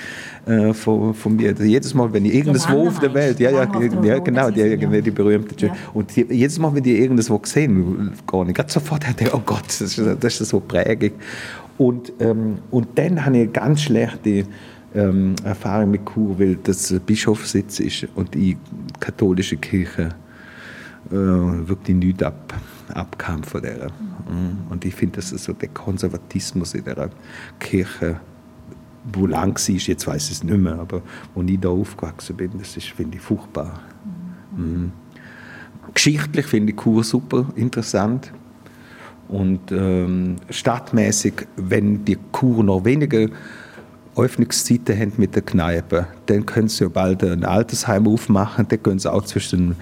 äh, 0.46 0.72
von, 0.74 1.14
von 1.14 1.36
mir. 1.36 1.52
Jedes 1.52 1.94
Mal, 1.94 2.12
wenn 2.12 2.24
ich 2.24 2.34
irgendwo 2.34 2.88
auf 2.88 2.98
der 2.98 3.14
Welt, 3.14 3.38
ja, 3.38 3.50
ja, 3.50 3.68
ja, 4.02 4.18
genau, 4.18 4.50
die, 4.50 4.76
die, 4.76 5.02
die 5.02 5.10
berühmte. 5.10 5.66
Ja. 5.66 5.72
Und 5.94 6.16
die, 6.16 6.26
jedes 6.30 6.58
Mal, 6.58 6.74
wenn 6.74 6.84
ich 6.84 6.98
irgendwo 6.98 7.38
gesehen 7.38 8.12
gar 8.26 8.44
nicht, 8.44 8.56
ganz 8.56 8.72
sofort 8.72 9.06
hatte 9.06 9.24
ich, 9.24 9.34
oh 9.34 9.42
Gott, 9.44 9.64
das 9.66 9.80
ist, 9.80 9.98
das 9.98 10.40
ist 10.40 10.48
so 10.48 10.58
prägig. 10.58 11.12
Und, 11.78 12.12
ähm, 12.18 12.58
und 12.70 12.88
dann 12.96 13.24
habe 13.24 13.36
ich 13.36 13.42
eine 13.42 13.52
ganz 13.52 13.82
schlechte 13.82 14.44
ähm, 14.94 15.34
Erfahrung 15.44 15.92
mit 15.92 16.04
Kur, 16.04 16.38
weil 16.38 16.56
das 16.56 16.92
Bischofssitz 17.06 17.80
ist 17.80 18.08
und 18.14 18.34
die 18.34 18.56
katholische 19.00 19.56
Kirche 19.56 20.08
äh, 21.10 21.14
wirklich 21.14 21.96
nichts 21.96 22.22
ab, 22.22 22.52
abkam 22.92 23.42
von 23.42 23.62
der. 23.62 23.88
Mhm. 24.28 24.70
Und 24.70 24.84
ich 24.84 24.94
finde, 24.94 25.16
das 25.16 25.32
ist 25.32 25.44
so 25.44 25.52
der 25.52 25.68
Konservatismus 25.68 26.74
in 26.74 26.84
der 26.84 27.10
Kirche 27.58 28.20
wo 29.04 29.26
lang 29.26 29.56
war, 29.56 29.74
jetzt 29.74 30.06
weiß 30.06 30.26
ich 30.26 30.32
es 30.32 30.44
nicht 30.44 30.58
mehr, 30.58 30.78
aber 30.78 31.02
wo 31.34 31.42
ich 31.42 31.58
da 31.60 31.68
aufgewachsen 31.70 32.36
bin, 32.36 32.52
das 32.58 32.76
ist, 32.76 32.88
finde 32.88 33.16
ich, 33.16 33.22
furchtbar. 33.22 33.80
Mhm. 34.56 34.64
Mhm. 34.64 34.92
Geschichtlich 35.94 36.46
finde 36.46 36.72
ich 36.72 36.76
Kur 36.76 37.02
super 37.04 37.46
interessant. 37.56 38.32
Und 39.28 39.72
ähm, 39.72 40.36
stadtmäßig, 40.50 41.46
wenn 41.56 42.04
die 42.04 42.18
Kur 42.32 42.62
noch 42.62 42.84
weniger 42.84 43.28
Öffnungszeiten 44.14 44.98
haben 44.98 45.12
mit 45.16 45.34
der 45.34 45.42
Kneipe, 45.42 46.06
dann 46.26 46.44
können 46.44 46.68
sie 46.68 46.84
ja 46.84 46.90
bald 46.90 47.24
ein 47.24 47.44
Altersheim 47.44 48.06
aufmachen, 48.06 48.66
dann 48.68 48.82
können 48.82 48.98
sie 48.98 49.10
auch 49.10 49.24
zwischen 49.24 49.76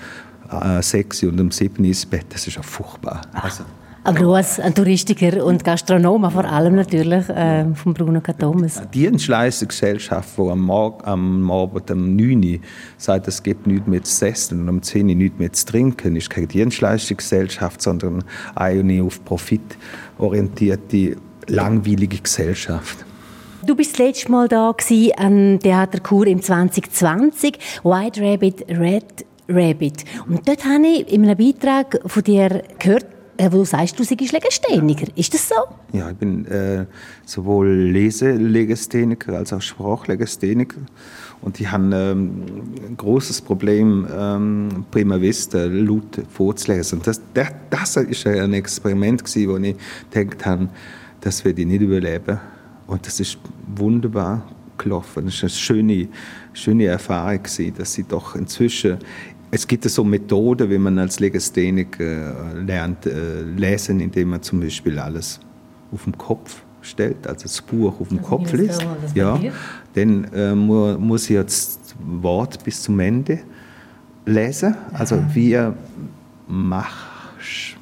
äh, 0.50 0.80
6 0.80 1.24
und 1.24 1.40
um 1.40 1.50
7 1.50 1.84
ins 1.84 2.06
Bett. 2.06 2.26
Das 2.30 2.46
ist 2.46 2.56
ja 2.56 2.62
furchtbar. 2.62 3.22
Also, 3.32 3.64
ein 4.02 4.14
Gruß 4.14 4.60
an 4.60 4.74
Touristiker 4.74 5.44
und 5.44 5.62
Gastronomen, 5.62 6.30
vor 6.30 6.44
allem 6.44 6.74
natürlich 6.74 7.28
äh, 7.28 7.66
von 7.74 7.92
Bruno 7.92 8.20
K. 8.20 8.32
Thomas. 8.32 8.80
Die 8.94 9.08
Dienstleistergesellschaft, 9.08 10.38
die 10.38 10.48
am, 10.48 10.60
Morgen, 10.62 11.04
am 11.04 11.50
Abend 11.50 11.90
um 11.90 12.16
9 12.16 12.42
Uhr 12.42 12.58
sagt, 12.96 13.28
es 13.28 13.42
gibt 13.42 13.66
nichts 13.66 13.86
mehr 13.86 14.02
zu 14.02 14.26
essen 14.26 14.62
und 14.62 14.68
um 14.68 14.82
10 14.82 15.08
Uhr 15.08 15.14
nichts 15.14 15.38
mehr 15.38 15.52
zu 15.52 15.66
trinken, 15.66 16.16
ist 16.16 16.30
keine 16.30 16.46
Dienstleistergesellschaft, 16.46 17.82
sondern 17.82 18.24
eine 18.54 19.02
auf 19.02 19.22
Profit 19.24 19.76
orientierte, 20.18 21.16
langweilige 21.46 22.18
Gesellschaft. 22.18 23.04
Du 23.66 23.76
bist 23.76 23.92
das 23.92 23.98
letzte 23.98 24.32
Mal 24.32 24.48
da 24.48 24.72
gewesen, 24.72 25.12
am 25.18 25.60
Theater 25.60 26.02
Chur 26.02 26.26
im 26.26 26.40
2020. 26.40 27.58
White 27.82 28.22
Rabbit, 28.22 28.64
Red 28.70 29.26
Rabbit. 29.46 30.04
Und 30.26 30.48
dort 30.48 30.64
habe 30.64 30.86
ich 30.86 31.12
in 31.12 31.24
einem 31.24 31.36
Beitrag 31.36 32.00
von 32.06 32.22
dir 32.22 32.62
gehört, 32.78 33.19
wo 33.50 33.58
du 33.58 33.64
sagst, 33.64 33.98
du 33.98 34.04
seist 34.04 34.32
Legastheniker. 34.32 35.06
Ist 35.16 35.32
das 35.34 35.48
so? 35.48 35.54
Ja, 35.92 36.10
ich 36.10 36.16
bin 36.16 36.46
äh, 36.46 36.86
sowohl 37.24 37.68
Leselegastheniker 37.68 39.36
als 39.36 39.52
auch 39.52 39.62
Sprachlegastheniker. 39.62 40.80
Und 41.42 41.58
ich 41.58 41.70
habe 41.70 41.84
ähm, 41.94 42.44
ein 42.86 42.96
großes 42.96 43.40
Problem, 43.40 44.06
ähm, 44.14 44.84
prima 44.90 45.20
vista 45.20 45.64
laut 45.64 46.20
vorzulesen. 46.28 47.00
Das, 47.02 47.20
das, 47.32 47.48
das 47.70 47.96
ist 47.96 48.26
ein 48.26 48.52
Experiment, 48.52 49.24
gewesen, 49.24 49.48
wo 49.48 49.56
ich 49.56 49.76
gedacht 50.10 50.44
habe, 50.44 50.68
das 51.20 51.44
werde 51.44 51.62
ich 51.62 51.66
nicht 51.66 51.80
überleben. 51.80 52.38
Und 52.86 53.06
das 53.06 53.20
ist 53.20 53.38
wunderbar 53.74 54.46
gelaufen. 54.76 55.26
Das 55.26 55.36
war 55.36 55.42
eine 55.42 55.50
schöne, 55.50 56.08
schöne 56.52 56.86
Erfahrung, 56.86 57.42
gewesen, 57.42 57.74
dass 57.76 57.96
ich 57.96 58.06
doch 58.06 58.34
inzwischen 58.34 58.98
es 59.50 59.66
gibt 59.66 59.84
so 59.84 60.04
Methoden, 60.04 60.70
wie 60.70 60.78
man 60.78 60.98
als 60.98 61.18
Legastheniker 61.18 62.54
äh, 62.54 62.60
lernt, 62.60 63.06
äh, 63.06 63.42
lesen, 63.42 64.00
indem 64.00 64.30
man 64.30 64.42
zum 64.42 64.60
Beispiel 64.60 64.98
alles 64.98 65.40
auf 65.92 66.04
dem 66.04 66.16
Kopf 66.16 66.62
stellt, 66.82 67.26
also 67.26 67.42
das 67.42 67.60
Buch 67.60 68.00
auf 68.00 68.08
dem 68.08 68.18
also 68.18 68.30
Kopf 68.30 68.52
liest, 68.52 68.86
ja, 69.14 69.38
dann 69.94 70.24
äh, 70.32 70.54
muss 70.54 71.24
ich 71.24 71.30
jetzt 71.30 71.80
das 71.82 71.94
Wort 72.22 72.64
bis 72.64 72.82
zum 72.82 73.00
Ende 73.00 73.40
lesen. 74.24 74.74
Also 74.92 75.16
Aha. 75.16 75.30
wie 75.34 75.58
machst, 76.46 77.76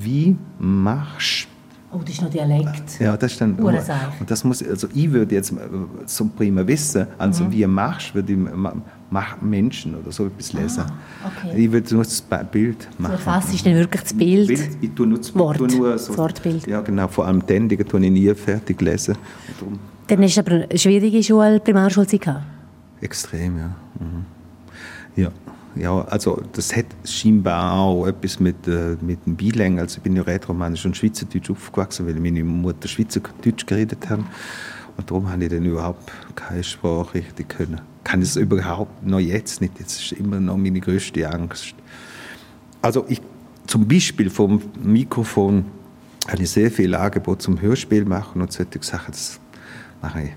wie 0.00 0.36
machst 0.58 1.48
Oh, 1.92 2.00
das 2.00 2.10
ist 2.10 2.22
noch 2.22 2.30
Dialekt. 2.30 3.00
Ja, 3.00 3.16
das 3.16 3.32
ist 3.32 3.40
dann. 3.40 3.54
Und 3.54 4.30
das 4.30 4.44
muss, 4.44 4.62
also 4.62 4.88
ich 4.92 5.10
würde 5.10 5.36
jetzt 5.36 5.54
zum 6.06 6.26
äh, 6.26 6.30
prima 6.36 6.66
wissen, 6.66 7.06
also 7.16 7.44
mhm. 7.44 7.52
wie 7.52 7.66
machst, 7.66 8.14
würde 8.14 8.32
ich 8.32 8.38
Menschen 9.40 9.94
oder 9.94 10.12
so 10.12 10.26
etwas 10.26 10.52
lesen. 10.52 10.84
Ah, 10.86 11.30
okay. 11.44 11.64
Ich 11.64 11.72
würde 11.72 11.94
nur 11.94 12.04
das 12.04 12.22
Bild 12.50 12.88
machen. 12.98 13.18
So 13.18 13.26
was 13.26 13.54
ist 13.54 13.64
denn 13.64 13.76
wirklich 13.76 14.02
das 14.02 14.14
Bild? 14.14 14.48
Bild 14.48 14.68
ich 14.80 14.90
tue 14.92 15.06
nur 15.06 15.18
das 15.18 15.34
Wort. 15.34 15.58
Tue 15.58 15.68
nur 15.68 15.98
so, 15.98 16.08
das 16.08 16.18
Wortbild. 16.18 16.66
Ja, 16.66 16.80
genau. 16.80 17.08
Vor 17.08 17.26
allem 17.26 17.44
den, 17.46 17.68
die 17.68 17.76
tue 17.76 18.04
ich 18.04 18.10
nie 18.10 18.34
fertig 18.34 18.80
lesen. 18.80 19.16
Dann 20.08 20.22
hast 20.22 20.36
du 20.36 20.40
aber 20.40 20.52
eine 20.52 20.78
schwierige 20.78 21.22
Schule, 21.22 21.60
Primarschulzeit 21.60 22.20
gehabt? 22.20 22.44
Extrem, 23.00 23.58
ja. 23.58 23.70
Mhm. 23.98 24.24
Ja 25.16 25.32
ja, 25.76 26.02
also 26.06 26.40
das 26.52 26.74
hat 26.74 26.86
scheinbar 27.04 27.72
auch 27.72 28.06
etwas 28.06 28.40
mit, 28.40 28.66
äh, 28.66 28.96
mit 29.00 29.24
dem 29.26 29.36
Beilängen. 29.36 29.78
Also 29.78 29.98
ich 29.98 30.02
bin 30.02 30.16
ja 30.16 30.22
rätoromanisch 30.22 30.84
und 30.86 30.96
Schweizerdeutsch 30.96 31.50
aufgewachsen, 31.50 32.06
weil 32.06 32.14
meine 32.14 32.42
Mutter 32.42 32.88
Schweizerdeutsch 32.88 33.66
geredet 33.66 34.08
hat. 34.08 34.20
Und 34.96 35.10
darum 35.10 35.30
habe 35.30 35.44
ich 35.44 35.50
dann 35.50 35.64
überhaupt 35.64 36.10
keine 36.34 36.64
Sprache 36.64 37.14
richtig 37.14 37.48
können. 37.48 37.80
Kann 38.04 38.22
ich 38.22 38.30
es 38.30 38.36
überhaupt 38.36 39.04
noch 39.04 39.20
jetzt 39.20 39.60
nicht. 39.60 39.78
Jetzt 39.78 40.00
ist 40.00 40.12
immer 40.12 40.40
noch 40.40 40.56
meine 40.56 40.80
größte 40.80 41.28
Angst. 41.28 41.74
Also 42.82 43.04
ich, 43.08 43.20
zum 43.66 43.86
Beispiel 43.86 44.30
vom 44.30 44.62
Mikrofon 44.82 45.66
habe 46.28 46.42
ich 46.42 46.50
sehr 46.50 46.70
viel 46.70 46.94
Angebot 46.94 47.42
zum 47.42 47.60
Hörspiel 47.60 48.04
machen 48.04 48.40
und 48.40 48.52
solche 48.52 48.82
Sachen. 48.82 49.12
Das 49.12 49.38
mache 50.00 50.22
ich 50.22 50.30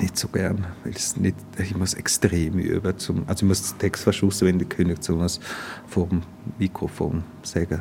nicht 0.00 0.16
so 0.16 0.28
gern, 0.28 0.66
weil 0.84 0.92
es 0.92 1.16
nicht, 1.16 1.36
ich 1.58 1.76
muss 1.76 1.94
extrem 1.94 2.58
üben, 2.58 2.98
zum, 2.98 3.24
also 3.26 3.44
ich 3.44 3.48
muss 3.48 3.72
den 3.72 3.78
Text 3.78 4.04
fast 4.04 4.22
auswendig 4.22 4.70
können, 4.70 4.96
um 5.08 5.20
es 5.22 5.40
vor 5.86 6.06
dem 6.06 6.22
Mikrofon 6.58 7.24
sagen, 7.42 7.80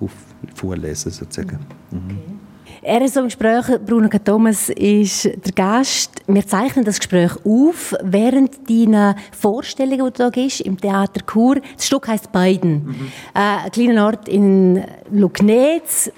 auf, 0.00 0.12
vorlesen 0.54 1.12
sozusagen. 1.12 1.58
Mhm. 1.90 2.40
Er 2.82 3.02
ist 3.02 3.14
so 3.14 3.20
im 3.20 3.26
Gespräch, 3.26 3.66
Bruno 3.84 4.08
K. 4.08 4.18
Thomas 4.18 4.68
ist 4.70 5.24
der 5.24 5.52
Gast. 5.54 6.22
Wir 6.26 6.46
zeichnen 6.46 6.84
das 6.84 6.98
Gespräch 6.98 7.32
auf 7.44 7.94
während 8.02 8.68
deiner 8.68 9.16
Vorstellung, 9.38 9.98
die 9.98 10.04
du 10.04 10.10
da 10.10 10.30
gehst, 10.30 10.62
im 10.62 10.80
Theater 10.80 11.20
Chur. 11.26 11.60
Das 11.76 11.86
Stück 11.86 12.08
heißt 12.08 12.32
Beiden. 12.32 12.86
Mhm. 12.86 13.12
Äh, 13.34 13.64
ein 13.64 13.70
kleiner 13.70 14.06
Ort 14.06 14.28
in 14.28 14.82
Lugnetz. 15.10 16.10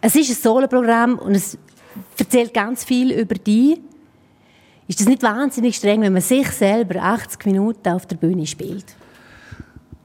Es 0.00 0.14
ist 0.14 0.30
ein 0.30 0.36
Soloprogramm 0.36 1.18
und 1.18 1.34
es 1.34 1.58
erzählt 2.18 2.54
ganz 2.54 2.84
viel 2.84 3.12
über 3.12 3.34
dich. 3.34 3.80
Ist 4.88 5.00
das 5.00 5.08
nicht 5.08 5.22
wahnsinnig 5.22 5.76
streng, 5.76 6.02
wenn 6.02 6.12
man 6.12 6.22
sich 6.22 6.48
selber 6.50 7.02
80 7.02 7.46
Minuten 7.46 7.88
auf 7.88 8.06
der 8.06 8.16
Bühne 8.16 8.46
spielt? 8.46 8.84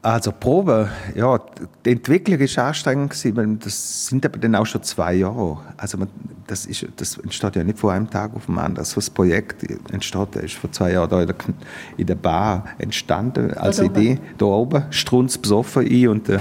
Also 0.08 0.32
Probe, 0.32 0.90
ja, 1.16 1.38
die 1.84 1.92
Entwicklung 1.92 2.40
ist 2.40 2.58
anstrengend 2.58 3.10
gewesen, 3.10 3.60
das 3.60 4.08
sind 4.08 4.26
aber 4.26 4.38
dann 4.38 4.56
auch 4.56 4.66
schon 4.66 4.82
zwei 4.82 5.16
Jahre. 5.16 5.58
Also 5.76 5.98
man, 5.98 6.08
das, 6.48 6.66
ist, 6.66 6.88
das 6.96 7.18
entsteht 7.18 7.58
ja 7.58 7.64
nicht 7.66 7.78
von 7.78 7.90
einem 7.90 8.10
Tag 8.10 8.34
auf 8.34 8.46
den 8.46 8.58
anderen. 8.58 8.86
So 8.86 9.02
ein 9.02 9.14
Projekt 9.14 9.70
entsteht, 9.92 10.38
ist 10.38 10.54
vor 10.54 10.72
zwei 10.72 10.94
Jahren 10.94 11.10
da 11.10 11.20
in 11.20 11.28
der, 11.28 11.36
in 11.98 12.08
der 12.08 12.16
Bar 12.16 12.68
entstanden 12.78 13.54
als 13.56 13.80
Idee. 13.80 14.18
Da 14.38 14.46
oben, 14.46 14.86
Strunz 14.92 15.38
besoffen, 15.38 15.86
ich 15.86 16.08
und 16.08 16.30
der 16.30 16.40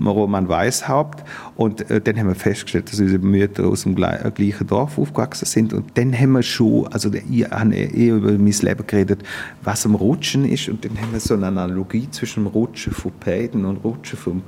Roman 0.00 0.48
Weishaupt. 0.48 1.24
Und 1.56 1.90
äh, 1.90 2.00
dann 2.00 2.16
haben 2.16 2.28
wir 2.28 2.36
festgestellt, 2.36 2.92
dass 2.92 3.00
unsere 3.00 3.18
Mütter 3.18 3.66
aus 3.66 3.82
dem 3.82 3.96
äh, 3.96 4.30
gleichen 4.32 4.68
Dorf 4.68 4.98
aufgewachsen 4.98 5.46
sind. 5.46 5.72
Und 5.72 5.98
dann 5.98 6.16
haben 6.16 6.30
wir 6.30 6.44
schon, 6.44 6.86
also 6.86 7.10
ich 7.12 7.50
habe 7.50 7.74
eh 7.74 8.08
über 8.10 8.30
mein 8.30 8.52
Leben 8.52 8.86
geredet, 8.86 9.24
was 9.64 9.84
am 9.84 9.96
Rutschen 9.96 10.44
ist. 10.44 10.68
Und 10.68 10.84
dann 10.84 10.96
haben 10.96 11.12
wir 11.12 11.18
so 11.18 11.34
eine 11.34 11.48
Analogie 11.48 12.08
zwischen 12.12 12.44
dem 12.44 12.46
Rutschen 12.46 12.92
von 13.00 13.12
Päden 13.12 13.64
und 13.64 13.78
Rutschen 13.78 14.18
von 14.18 14.42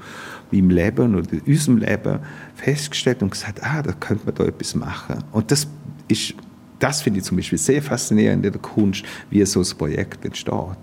meinem 0.50 0.70
Leben 0.70 1.14
oder 1.14 1.28
unserem 1.46 1.78
Leben 1.78 2.20
festgestellt 2.54 3.22
und 3.22 3.30
gesagt, 3.30 3.62
ah, 3.62 3.82
da 3.82 3.92
könnte 3.92 4.26
man 4.26 4.34
da 4.34 4.44
etwas 4.44 4.74
machen. 4.74 5.24
Und 5.32 5.50
das 5.50 5.66
ist 6.08 6.34
das 6.82 7.00
finde 7.00 7.20
ich 7.20 7.24
zum 7.24 7.36
Beispiel 7.36 7.58
sehr 7.58 7.80
faszinierend 7.80 8.44
in 8.44 8.50
der 8.50 8.60
Kunst, 8.60 9.04
wie 9.30 9.44
so 9.46 9.60
ein 9.60 9.78
Projekt 9.78 10.24
entsteht. 10.24 10.78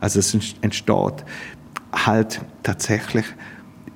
Also 0.00 0.18
es 0.18 0.34
entsteht 0.62 1.24
halt 1.92 2.40
tatsächlich 2.64 3.24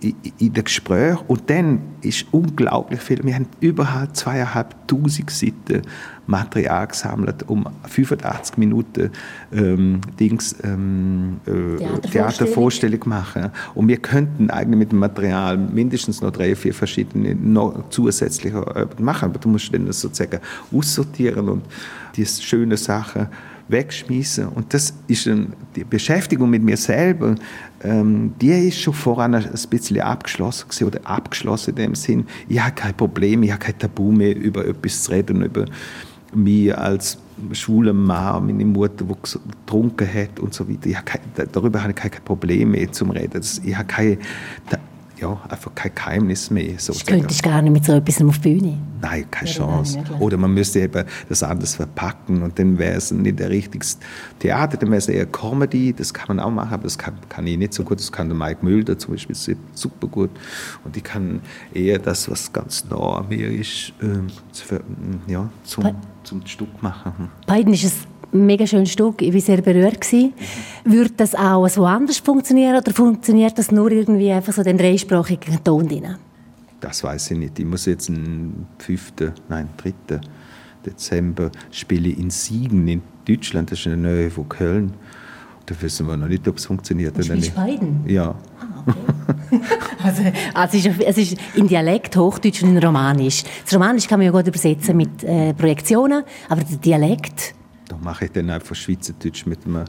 in 0.01 0.53
den 0.53 0.65
Gesprächen. 0.65 1.19
Und 1.27 1.51
dann 1.51 1.81
ist 2.01 2.27
unglaublich 2.31 3.01
viel. 3.01 3.23
Wir 3.25 3.35
haben 3.35 3.49
überall 3.61 4.13
zweieinhalbtausend 4.13 5.31
Seiten 5.31 5.83
Material 6.27 6.87
gesammelt, 6.87 7.49
um 7.49 7.67
85 7.89 8.59
Minuten 8.59 9.11
ähm, 9.53 10.01
Dings, 10.21 10.55
ähm, 10.63 11.41
äh, 11.47 12.09
Theatervorstellung 12.09 13.03
zu 13.03 13.09
machen. 13.09 13.51
Und 13.75 13.89
wir 13.89 13.97
könnten 13.97 14.51
eigentlich 14.51 14.79
mit 14.79 14.93
dem 14.93 14.99
Material 14.99 15.57
mindestens 15.57 16.21
noch 16.21 16.31
drei, 16.31 16.55
vier 16.55 16.75
verschiedene 16.75 17.35
noch 17.35 17.89
zusätzliche 17.89 18.59
äh, 18.59 19.03
machen. 19.03 19.31
Aber 19.31 19.39
du 19.39 19.49
musst 19.49 19.73
dann 19.73 19.91
sozusagen 19.91 20.41
aussortieren 20.73 21.49
und 21.49 21.65
die 22.15 22.27
schönen 22.27 22.77
Sachen 22.77 23.29
wegschmeißen. 23.69 24.49
Und 24.49 24.73
das 24.75 24.95
ist 25.07 25.27
ein, 25.27 25.53
die 25.77 25.85
Beschäftigung 25.85 26.51
mit 26.51 26.63
mir 26.63 26.77
selber, 26.77 27.35
ähm, 27.83 28.33
die 28.41 28.51
ist 28.51 28.81
schon 28.81 28.95
voran 28.95 29.35
ein 29.35 29.49
bisschen 29.71 30.01
abgeschlossen 30.01 30.69
gewesen, 30.69 30.87
oder 30.87 31.01
abgeschlossen 31.05 31.71
in 31.71 31.77
dem 31.77 31.95
Sinn. 31.95 32.27
Ich 32.49 32.61
habe 32.61 32.75
kein 32.75 32.95
Problem, 32.95 33.43
ich 33.43 33.53
habe 33.53 33.65
kein 33.65 33.79
Tabu 33.79 34.11
mehr 34.11 34.37
über 34.37 34.67
etwas 34.67 35.05
zu 35.05 35.13
reden, 35.13 35.43
über 35.43 35.67
mich 36.35 36.77
als 36.77 37.19
schwuler 37.53 37.93
Mann, 37.93 38.47
meine 38.47 38.65
Mutter, 38.65 39.05
die 39.05 39.15
getrunken 39.15 40.13
hat 40.13 40.41
und 40.41 40.55
so 40.55 40.69
weiter. 40.69 40.87
Ich 40.87 40.97
habe 40.97 41.05
kein, 41.05 41.21
darüber 41.53 41.83
habe 41.83 41.93
ich 41.93 41.97
kein 41.97 42.11
Problem 42.25 42.73
mehr 42.73 42.91
zum 42.93 43.11
Reden. 43.11 43.43
Ich 43.65 43.77
habe 43.77 43.87
keine, 43.87 44.19
ja, 45.21 45.41
einfach 45.49 45.75
kein 45.75 45.95
Geheimnis 45.95 46.51
mehr. 46.51 46.79
Sozusagen. 46.79 47.21
Könntest 47.21 47.45
du 47.45 47.49
gar 47.49 47.63
nicht 47.63 47.73
mit 47.73 47.85
so 47.85 47.93
etwas 47.93 48.23
auf 48.23 48.39
die 48.39 48.55
Bühne? 48.55 48.79
Nein, 49.01 49.31
keine 49.31 49.51
ja, 49.51 49.57
Chance. 49.57 49.99
Oder 50.19 50.37
man 50.37 50.53
müsste 50.53 50.81
eben 50.81 51.05
das 51.29 51.43
anders 51.43 51.77
verpacken 51.77 52.43
und 52.43 52.59
dann 52.59 52.79
wäre 52.79 52.95
es 52.95 53.11
nicht 53.11 53.39
der 53.39 53.51
richtige 53.51 53.87
Theater, 54.39 54.77
dann 54.77 54.91
wäre 54.91 54.99
es 54.99 55.09
eher 55.09 55.27
Comedy, 55.27 55.93
das 55.93 56.13
kann 56.13 56.37
man 56.37 56.41
auch 56.45 56.51
machen, 56.51 56.75
aber 56.75 56.85
das 56.85 56.99
kann, 56.99 57.15
kann 57.29 57.47
ich 57.47 57.57
nicht 57.57 57.75
so 57.75 57.85
gut, 57.85 58.01
das 58.01 58.11
kann 58.11 58.29
der 58.29 58.37
Mike 58.37 58.65
Mulder 58.65 58.99
zum 58.99 59.15
Beispiel 59.15 59.37
super 59.75 60.07
gut 60.09 60.31
und 60.85 60.97
ich 60.97 61.05
kann 61.05 61.41
eher 61.73 61.99
das, 61.99 62.31
was 62.31 62.53
ganz 62.53 62.85
nah 62.91 63.19
an 63.19 63.29
mir 63.29 63.51
ist, 63.51 63.93
äh, 64.01 65.31
ja, 65.31 65.49
zum, 65.65 65.95
zum 66.25 66.47
Stück 66.47 66.83
machen. 66.83 67.31
Beiden 67.47 67.73
ist 67.73 67.85
es 67.85 67.95
mega 68.33 68.67
schönes 68.67 68.93
Stück. 68.93 69.23
Ich 69.23 69.33
war 69.33 69.41
sehr 69.41 69.63
berührt. 69.63 70.01
Gewesen. 70.01 70.33
Würde 70.85 71.11
das 71.17 71.35
auch 71.35 71.69
so 71.69 71.85
anders 71.85 72.19
funktionieren 72.19 72.77
oder 72.77 72.93
funktioniert 72.93 73.59
das 73.59 73.71
nur 73.71 73.91
irgendwie 73.91 74.31
einfach 74.31 74.53
so 74.53 74.63
den 74.63 74.79
dreisprachigen 74.79 75.63
Ton 75.65 75.89
drin? 75.89 76.17
Das 76.81 77.03
weiß 77.03 77.33
ich 77.33 77.39
nicht. 77.39 77.59
Ich 77.59 77.65
muss 77.65 77.87
jetzt 77.87 78.09
am 78.09 78.67
5., 78.79 79.13
nein, 79.49 79.69
3. 79.77 80.21
Dezember 80.87 81.51
spiele 81.71 82.09
in 82.11 82.31
Siegen 82.31 82.87
in 82.87 83.03
Deutschland. 83.27 83.71
Das 83.73 83.81
ist 83.81 83.87
in 83.87 84.03
der 84.03 84.13
Nähe 84.13 84.31
von 84.31 84.49
Köln. 84.49 84.95
Da 85.67 85.75
wissen 85.83 86.07
wir 86.07 86.17
noch 86.17 86.29
nicht, 86.29 86.49
ob 86.49 86.57
es 86.57 86.65
funktioniert 86.65 87.19
oder 87.19 87.35
nicht. 87.35 87.55
beiden? 87.55 88.03
Ja. 88.07 88.35
Ah, 88.59 88.85
okay. 88.87 89.61
also, 90.03 90.23
also 90.55 90.79
es, 90.79 90.87
ist, 90.87 91.01
es 91.03 91.19
ist 91.19 91.39
in 91.57 91.69
Dialekt, 91.69 92.17
Hochdeutsch 92.17 92.63
und 92.63 92.71
in 92.71 92.79
Romanisch. 92.79 93.45
Das 93.65 93.75
Romanisch 93.75 94.09
kann 94.09 94.19
man 94.19 94.27
ja 94.27 94.33
gut 94.33 94.47
übersetzen 94.47 94.97
mit 94.97 95.23
äh, 95.25 95.53
Projektionen, 95.53 96.23
aber 96.49 96.63
der 96.63 96.79
Dialekt 96.79 97.55
mache 98.03 98.27
ich 98.27 98.33
dann 98.33 98.51
einfach 98.51 98.75
Schweizerdeutsch 98.75 99.47
mit 99.47 99.65
einem, 99.65 99.85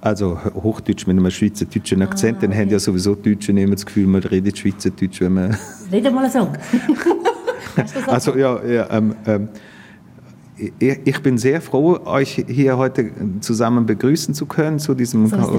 also 0.00 0.38
Hochdeutsch 0.54 1.06
mit 1.06 1.18
einem 1.18 1.30
schweizerdeutschen 1.30 2.02
ah, 2.02 2.06
Akzent. 2.06 2.36
Ah, 2.36 2.38
okay. 2.38 2.46
Dann 2.48 2.58
haben 2.58 2.70
ja 2.70 2.78
sowieso 2.78 3.14
Deutsche 3.14 3.52
immer 3.52 3.74
das 3.74 3.86
Gefühl, 3.86 4.06
man 4.06 4.22
redet 4.22 4.58
Schweizerdeutsch, 4.58 5.20
wenn 5.20 5.34
man... 5.34 5.56
Rede 5.92 6.10
mal 6.10 6.30
so. 6.30 6.50
also 8.06 8.36
ja, 8.36 8.64
ja 8.64 8.90
ähm, 8.90 9.14
ähm, 9.26 9.48
ich 10.78 11.20
bin 11.20 11.36
sehr 11.36 11.60
froh, 11.60 11.98
euch 12.04 12.44
hier 12.46 12.78
heute 12.78 13.10
zusammen 13.40 13.86
begrüßen 13.86 14.34
zu 14.34 14.46
können 14.46 14.78
zu 14.78 14.94
diesem 14.94 15.26
so 15.26 15.36
so, 15.36 15.58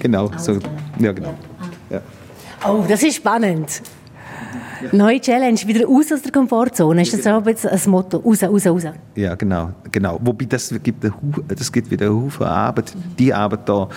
genau, 0.00 0.30
so, 0.36 0.58
ja 0.98 1.12
genau. 1.12 1.34
Ja. 1.88 1.96
Ja. 1.96 2.02
Oh, 2.68 2.84
das 2.86 3.02
ist 3.02 3.16
spannend. 3.16 3.80
Neue 4.92 5.20
Challenge, 5.20 5.58
wieder 5.66 5.86
raus 5.86 6.12
aus 6.12 6.22
der 6.22 6.32
Komfortzone. 6.32 7.02
Ist 7.02 7.12
das 7.12 7.24
so 7.24 7.42
jetzt 7.46 7.66
ein 7.66 7.90
Motto? 7.90 8.18
Raus, 8.18 8.42
raus, 8.42 8.66
raus. 8.66 8.82
Ja, 9.14 9.34
genau. 9.34 9.72
genau. 9.90 10.18
Wobei, 10.22 10.44
das 10.44 10.74
gibt, 10.82 11.04
das 11.48 11.72
gibt 11.72 11.90
wieder 11.90 12.06
eine 12.06 12.14
Haufen 12.14 12.46
Arbeit. 12.46 12.92
Die 13.18 13.32
Arbeit 13.32 13.68
da, 13.68 13.88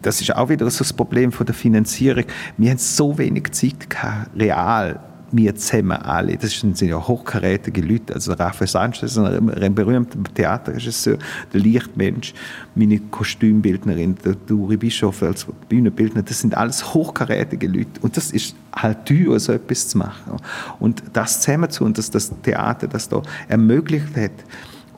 das 0.00 0.20
ist 0.20 0.34
auch 0.34 0.48
wieder 0.48 0.68
so 0.70 0.78
das 0.78 0.92
Problem 0.92 1.32
von 1.32 1.46
der 1.46 1.54
Finanzierung. 1.54 2.24
Wir 2.56 2.70
haben 2.70 2.78
so 2.78 3.16
wenig 3.16 3.52
Zeit 3.52 3.88
gehabt, 3.88 4.30
real 4.36 5.00
wir 5.32 5.56
zusammen 5.56 5.92
alle, 5.92 6.36
das 6.36 6.52
sind 6.52 6.80
ja 6.80 6.96
hochkarätige 6.96 7.80
Leute, 7.80 8.14
also 8.14 8.32
Raphael 8.32 8.68
Sanchez, 8.68 9.16
ein 9.18 9.74
berühmter 9.74 10.18
Theaterregisseur, 10.34 11.18
der 11.52 11.60
Lichtmensch, 11.60 12.34
meine 12.74 12.98
Kostümbildnerin, 12.98 14.16
der 14.24 14.34
Duri 14.34 14.76
Bischof 14.76 15.22
als 15.22 15.46
Bühnenbildner, 15.68 16.22
das 16.22 16.40
sind 16.40 16.56
alles 16.56 16.94
hochkarätige 16.94 17.66
Leute 17.66 18.00
und 18.02 18.16
das 18.16 18.30
ist 18.30 18.54
halt 18.74 19.06
teuer, 19.06 19.40
so 19.40 19.52
etwas 19.52 19.88
zu 19.88 19.98
machen. 19.98 20.36
Und 20.78 21.02
das 21.12 21.40
zusammen 21.40 21.70
zu 21.70 21.84
und 21.84 21.98
dass 21.98 22.10
das 22.10 22.30
Theater 22.42 22.86
das 22.86 23.08
da 23.08 23.22
ermöglicht 23.48 24.16
hat, 24.16 24.32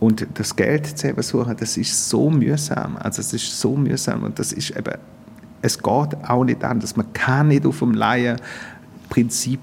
und 0.00 0.26
das 0.34 0.54
Geld 0.54 0.98
zu 0.98 1.14
suchen, 1.22 1.56
das 1.58 1.76
ist 1.76 2.08
so 2.08 2.28
mühsam. 2.28 2.96
Also 2.98 3.20
es 3.20 3.32
ist 3.32 3.58
so 3.58 3.76
mühsam 3.76 4.24
und 4.24 4.38
das 4.38 4.52
ist 4.52 4.70
eben, 4.70 4.98
es 5.62 5.78
geht 5.78 6.28
auch 6.28 6.44
nicht 6.44 6.62
anders. 6.62 6.96
Man 6.96 7.10
kann 7.12 7.48
nicht 7.48 7.64
auf 7.64 7.78
dem 7.78 7.94
Laienprinzip 7.94 9.60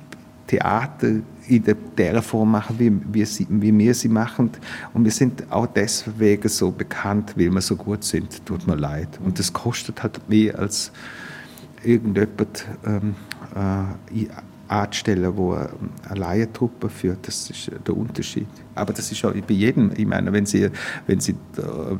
Theater 0.52 1.08
in 1.48 1.64
der 1.96 2.22
Form 2.22 2.52
machen, 2.52 2.76
wie, 2.78 2.92
wie, 3.14 3.26
sie, 3.26 3.48
wie, 3.50 3.78
wir 3.78 3.94
sie 3.94 4.10
machen. 4.10 4.52
Und 4.94 5.06
wir 5.06 5.12
sind 5.12 5.50
auch 5.50 5.66
deswegen 5.66 6.50
so 6.50 6.72
bekannt, 6.72 7.34
weil 7.38 7.50
wir 7.50 7.62
so 7.62 7.78
gut 7.78 8.04
sind. 8.04 8.46
Tut 8.46 8.68
mir 8.68 8.76
leid. 8.76 9.08
Und 9.24 9.40
das 9.40 9.52
kostet 9.52 10.04
halt 10.04 10.20
mehr 10.30 10.60
als 10.60 10.92
irgendjemand 11.84 12.66
ähm, 12.86 13.16
äh, 13.56 14.26
anzustellen, 14.68 15.36
wo 15.38 15.54
eine 15.54 16.20
Laientruppe 16.20 16.90
führt. 16.90 17.28
Das 17.28 17.50
ist 17.50 17.72
der 17.88 17.96
Unterschied. 17.96 18.48
Aber 18.76 18.92
das 18.92 19.10
ist 19.10 19.24
auch 19.24 19.34
bei 19.34 19.54
jedem. 19.54 19.92
Ich 19.96 20.06
meine, 20.06 20.34
wenn 20.34 20.46
Sie, 20.46 20.70
wenn 21.08 21.22
Sie 21.22 21.36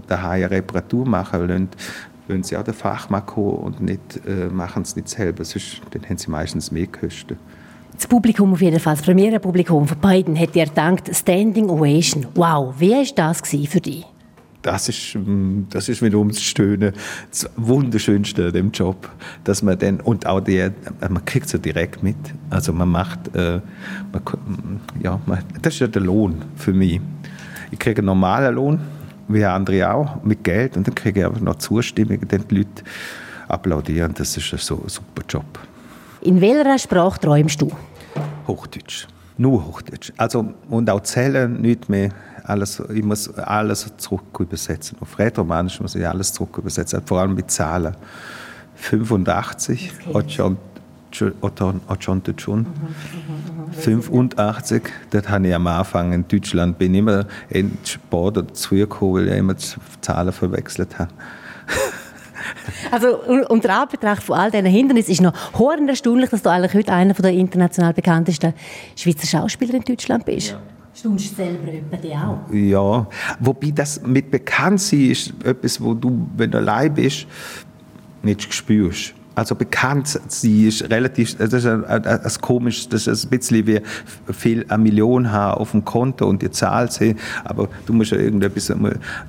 daheim 0.08 0.44
eine 0.44 0.52
Reparatur 0.52 1.08
machen 1.08 1.40
wollen, 1.40 1.70
wollen 2.28 2.44
Sie 2.44 2.58
auch 2.58 2.64
den 2.64 2.74
Fachmann 2.74 3.26
kommen 3.26 3.58
und 3.60 3.82
nicht, 3.82 4.22
äh, 4.28 4.48
machen 4.48 4.84
es 4.84 4.98
nicht 4.98 5.08
selber. 5.08 5.46
Sonst 5.46 5.82
dann 5.92 6.04
haben 6.04 6.18
Sie 6.18 6.30
meistens 6.30 6.70
mehr 6.70 6.88
Kosten. 6.88 7.38
Das 8.02 8.08
Publikum 8.08 8.54
auf 8.54 8.62
jeden 8.64 8.80
Fall, 8.80 8.96
das 8.96 9.04
Premierenpublikum 9.04 9.88
von 9.88 10.00
beiden, 10.00 10.36
hat 10.36 10.56
dir 10.56 10.66
gedankt, 10.66 11.16
Standing 11.16 11.70
Ovation. 11.70 12.26
Wow, 12.34 12.74
wie 12.80 12.94
war 12.94 13.06
das 13.16 13.42
für 13.48 13.80
dich? 13.80 14.04
Das 14.64 14.90
ist, 14.90 15.14
mm, 15.14 15.66
das 15.70 15.88
ist 15.88 16.02
wiederum 16.02 16.30
das 16.30 16.42
Schöne, 16.42 16.94
das 17.30 17.48
Wunderschönste 17.58 18.48
an 18.48 18.54
dem 18.54 18.72
Job, 18.72 19.08
dass 19.44 19.62
man 19.62 19.78
dann, 19.78 20.00
und 20.00 20.26
auch 20.26 20.40
der, 20.40 20.74
man 21.08 21.24
kriegt 21.26 21.46
es 21.46 21.52
ja 21.52 21.60
direkt 21.60 22.02
mit. 22.02 22.16
Also 22.50 22.74
man 22.74 22.90
macht, 22.90 23.36
äh, 23.36 23.62
man, 24.12 24.80
ja, 25.04 25.20
man, 25.28 25.44
das 25.62 25.76
ist 25.76 25.82
ja 25.82 25.88
der 25.88 26.02
Lohn 26.02 26.42
für 26.56 26.74
mich. 26.74 27.00
Ich 27.70 27.78
kriege 27.78 28.00
einen 28.00 28.08
normalen 28.08 28.56
Lohn, 28.56 28.80
wie 29.28 29.46
andere 29.46 29.94
auch, 29.94 30.24
mit 30.24 30.44
Geld, 30.44 30.76
und 30.76 30.88
dann 30.88 30.96
kriege 30.96 31.20
ich 31.20 31.26
einfach 31.28 31.42
noch 31.42 31.58
Zustimmung, 31.58 32.18
dann 32.28 32.46
die 32.50 32.56
Leute 32.56 32.84
applaudieren, 33.48 34.12
das 34.16 34.36
ist 34.38 34.50
so 34.58 34.78
ein 34.78 34.90
super 34.90 35.22
Job. 35.30 35.60
In 36.22 36.42
welcher 36.42 36.80
Sprache 36.80 37.20
träumst 37.20 37.62
du? 37.62 37.72
Hochdeutsch. 38.52 39.08
Nur 39.38 39.66
Hochdeutsch. 39.66 40.12
Also, 40.18 40.54
und 40.70 40.90
auch 40.90 41.02
zählen 41.02 41.62
nicht 41.62 41.90
mehr. 41.90 42.10
Alles, 42.44 42.82
ich 42.94 43.04
muss 43.04 43.34
alles 43.38 43.92
zurück 43.98 44.40
übersetzen. 44.40 44.98
Auf 45.00 45.18
Rätoromanisch 45.18 45.80
muss 45.80 45.96
ich 45.96 46.06
alles 46.06 46.34
zurück 46.34 46.58
übersetzen, 46.58 47.02
vor 47.06 47.22
allem 47.22 47.36
mit 47.36 47.50
Zahlen. 47.50 47.96
85, 48.76 49.92
Ochon 50.14 50.58
Ochonte 51.88 52.36
Chun. 52.36 52.66
85, 53.72 54.84
das 55.12 55.30
habe 55.30 55.48
ich 55.48 55.56
am 55.56 55.68
Anfang 55.68 56.14
in 56.14 56.28
Deutschland, 56.28 56.78
bin 56.78 56.96
immer 56.96 57.26
in 57.50 57.78
Sport 57.84 58.38
dazugekommen, 58.38 59.16
weil 59.16 59.28
ich 59.28 59.38
immer 59.38 59.56
Zahlen 60.02 60.32
verwechselt 60.32 60.98
habe. 60.98 61.12
Also 62.92 63.18
unter 63.50 63.82
Anbetracht 63.82 64.24
von 64.24 64.38
all 64.38 64.52
diesen 64.52 64.66
Hindernissen 64.66 65.12
ist 65.12 65.22
noch 65.22 65.34
horrend 65.58 65.90
erstaunlich, 65.90 66.30
dass 66.30 66.42
du 66.42 66.50
eigentlich 66.50 66.74
heute 66.74 66.94
einer 66.94 67.14
der 67.14 67.32
international 67.32 67.94
bekanntesten 67.94 68.54
Schweizer 68.96 69.28
Schauspieler 69.28 69.76
in 69.76 69.84
Deutschland 69.84 70.26
bist. 70.26 70.52
Ja. 70.52 70.62
Stunst 70.94 71.36
selber 71.36 71.72
die 72.04 72.14
auch? 72.14 72.54
Ja, 72.54 73.08
wobei 73.40 73.72
das 73.72 74.02
mit 74.02 74.30
Bekanntsein 74.30 75.12
ist 75.12 75.34
etwas, 75.44 75.82
wo 75.82 75.94
du, 75.94 76.28
wenn 76.36 76.52
du 76.52 76.58
allein 76.58 76.94
bist, 76.94 77.26
nicht 78.22 78.54
spürst 78.54 79.14
also 79.42 79.56
bekannt 79.56 80.20
sie 80.28 80.68
ist 80.68 80.88
relativ, 80.92 81.36
das 81.36 81.52
ist 81.52 81.66
ein, 81.66 81.84
ein, 81.86 82.06
ein 82.06 82.32
komisch, 82.42 82.88
das 82.88 83.08
ist 83.08 83.26
ein 83.26 83.30
bisschen 83.32 83.66
wie 83.66 83.82
viel 84.32 84.64
eine 84.70 84.84
Million 84.84 85.32
haben 85.32 85.60
auf 85.60 85.72
dem 85.72 85.84
Konto 85.84 86.28
und 86.28 86.44
die 86.44 86.52
Zahl 86.52 86.92
sehen, 86.92 87.18
aber 87.44 87.68
du 87.88 87.94
musst 87.94 88.12
ja 88.12 88.20
irgendetwas 88.20 88.72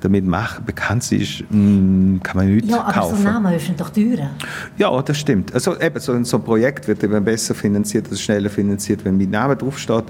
damit 0.01 0.23
machen. 0.23 0.65
Bekannt 0.65 1.03
sie 1.03 1.17
ist, 1.17 1.43
mm, 1.49 2.19
kann 2.21 2.37
man 2.37 2.53
nicht 2.53 2.67
ja, 2.67 2.77
kaufen. 2.77 2.93
Ja, 2.93 3.01
aber 3.01 3.17
so 3.17 3.23
Namen 3.23 3.55
öffnen 3.55 3.75
doch 3.75 3.89
Türen. 3.89 4.29
Ja, 4.77 5.01
das 5.01 5.17
stimmt. 5.17 5.51
Also 5.51 5.79
eben, 5.81 5.99
so, 5.99 6.23
so 6.23 6.37
ein 6.37 6.43
Projekt 6.43 6.87
wird 6.87 7.03
eben 7.03 7.23
besser 7.25 7.55
finanziert, 7.55 8.05
also 8.05 8.17
schneller 8.17 8.51
finanziert, 8.51 9.03
wenn 9.05 9.17
mein 9.17 9.31
Name 9.31 9.55
draufsteht. 9.55 10.05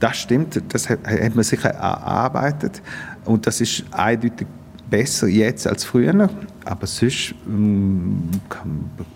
Das 0.00 0.16
stimmt, 0.16 0.60
das 0.70 0.90
hat, 0.90 0.98
hat 1.06 1.36
man 1.36 1.44
sicher 1.44 1.70
erarbeitet 1.70 2.82
und 3.24 3.46
das 3.46 3.60
ist 3.60 3.84
eindeutig 3.92 4.48
besser 4.90 5.28
jetzt 5.28 5.68
als 5.68 5.84
früher, 5.84 6.28
aber 6.68 6.86
sonst 6.86 7.34
ähm, 7.46 8.28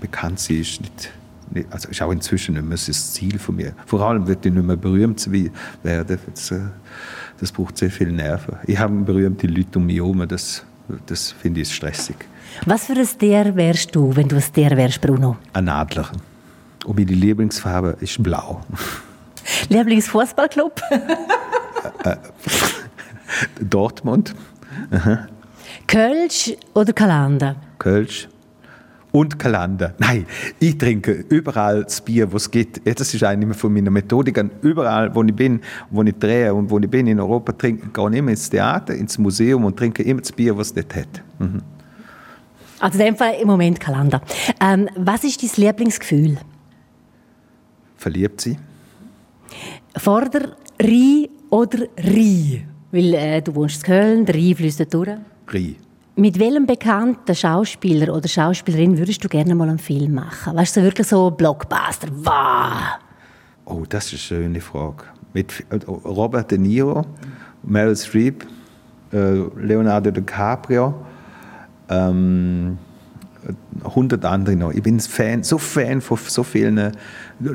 bekannt 0.01 0.41
sie 0.41 0.61
ist 0.61 0.81
nicht, 0.81 1.11
nicht, 1.51 1.67
also 1.71 1.89
ist 1.89 2.01
auch 2.01 2.11
inzwischen 2.11 2.55
nicht 2.55 2.65
mehr 2.65 2.79
das 2.79 3.13
Ziel 3.13 3.39
von 3.39 3.57
mir. 3.57 3.75
Vor 3.87 4.01
allem 4.01 4.27
wird 4.27 4.47
ich 4.47 4.53
nicht 4.53 4.65
mehr 4.65 4.77
berühmt 4.77 5.29
werden. 5.83 6.19
Das, 6.35 6.51
äh, 6.51 6.61
das 7.39 7.53
braucht 7.53 7.77
sehr 7.77 7.91
viel 7.91 8.11
Nerven. 8.11 8.57
Ich 8.67 8.79
habe 8.79 8.95
berühmte 8.95 9.47
Leute 9.47 9.79
um 9.79 9.87
mich 9.87 9.97
herum, 9.97 10.27
das, 10.27 10.65
das 11.07 11.33
finde 11.33 11.61
ich 11.61 11.75
stressig. 11.75 12.17
Was 12.67 12.87
für 12.87 12.95
ein 12.95 13.09
Tier 13.19 13.55
wärst 13.55 13.95
du, 13.95 14.15
wenn 14.17 14.29
du 14.29 14.37
ein 14.37 14.53
Tier 14.53 14.71
wärst, 14.77 15.01
Bruno? 15.01 15.37
Ein 15.53 15.69
Adler. 15.69 16.11
Und 16.85 16.99
meine 16.99 17.13
Lieblingsfarbe 17.13 17.97
ist 18.01 18.23
blau. 18.23 18.63
Lieblingsfußballclub? 19.69 20.81
Äh, 22.05 22.11
äh, 22.11 22.17
Dortmund. 23.61 24.35
Aha. 24.91 25.27
Kölsch 25.87 26.55
oder 26.75 26.93
Kalander? 26.93 27.57
Kölsch 27.79 28.29
und 29.13 29.39
Kalander. 29.39 29.95
Nein, 29.99 30.27
ich 30.59 30.77
trinke 30.79 31.25
überall 31.29 31.85
das 31.85 32.01
Bier, 32.01 32.33
wo 32.33 32.39
es 32.39 32.51
geht. 32.51 32.81
Das 32.85 33.15
ist 33.15 33.23
eine 33.23 33.53
von 33.55 33.73
meinen 33.73 33.93
Methodiken. 33.93 34.51
Überall, 34.63 35.15
wo 35.15 35.23
ich 35.23 35.35
bin, 35.35 35.61
wo 35.91 36.03
ich 36.03 36.15
drehe 36.19 36.53
und 36.53 36.71
wo 36.71 36.79
ich 36.79 36.91
bin 36.91 37.07
in 37.07 37.21
Europa, 37.21 37.53
trinke, 37.53 37.89
gehe 37.89 38.11
ich 38.11 38.17
immer 38.17 38.31
ins 38.31 38.49
Theater, 38.49 38.95
ins 38.95 39.19
Museum 39.19 39.65
und 39.65 39.77
trinke 39.77 40.03
immer 40.03 40.23
das 40.23 40.33
Bier, 40.33 40.57
was 40.57 40.69
es 40.69 40.75
dort 40.75 40.97
hat. 40.97 41.23
Mhm. 41.39 41.63
Also 42.81 42.99
in 42.99 43.05
dem 43.05 43.17
Fall 43.17 43.35
im 43.41 43.47
Moment 43.47 43.79
Kalander. 43.79 44.23
Ähm, 44.61 44.89
was 44.97 45.23
ist 45.23 45.43
dein 45.43 45.67
Lieblingsgefühl? 45.67 46.39
Verliebt 47.97 48.41
sie? 48.41 48.59
Vorder, 49.97 50.57
Rhein 50.81 51.29
oder 51.51 51.87
Rhein? 51.99 52.67
Weil 52.91 53.15
äh, 53.15 53.43
du 53.43 53.55
wohnst 53.55 53.77
in 53.77 53.83
Köln, 53.83 54.27
der 54.27 54.35
Rhein 54.35 54.57
fließt 54.57 54.93
durch. 54.93 55.11
Rhein. 55.49 55.77
Mit 56.15 56.39
welchem 56.39 56.67
bekannten 56.67 57.35
Schauspieler 57.35 58.15
oder 58.15 58.29
Schauspielerin 58.29 58.99
würdest 58.99 59.25
du 59.25 59.29
gerne 59.29 59.55
mal 59.55 59.69
einen 59.69 59.79
Film 59.79 60.15
machen? 60.15 60.55
Weißt 60.55 60.77
du, 60.77 60.83
wirklich 60.83 61.07
so 61.07 61.31
Blockbuster? 61.31 62.09
Wow! 62.23 62.99
Oh, 63.65 63.85
das 63.89 64.13
ist 64.13 64.31
eine 64.31 64.43
schöne 64.43 64.61
Frage. 64.61 65.05
Mit 65.33 65.65
äh, 65.71 65.77
Robert 65.87 66.51
De 66.51 66.59
Niro, 66.59 67.07
Meryl 67.63 67.97
Streep, 67.97 68.45
äh, 69.13 69.17
Leonardo 69.57 70.11
DiCaprio, 70.11 70.95
ähm, 71.89 72.77
100 73.85 74.25
andere 74.25 74.57
noch. 74.57 74.71
Ich 74.73 74.83
bin 74.83 75.01
Fan, 75.01 75.43
so 75.43 75.59
Fan 75.59 76.01
von 76.01 76.19
so 76.19 76.43
vielen. 76.43 76.79
Äh, 76.79 76.93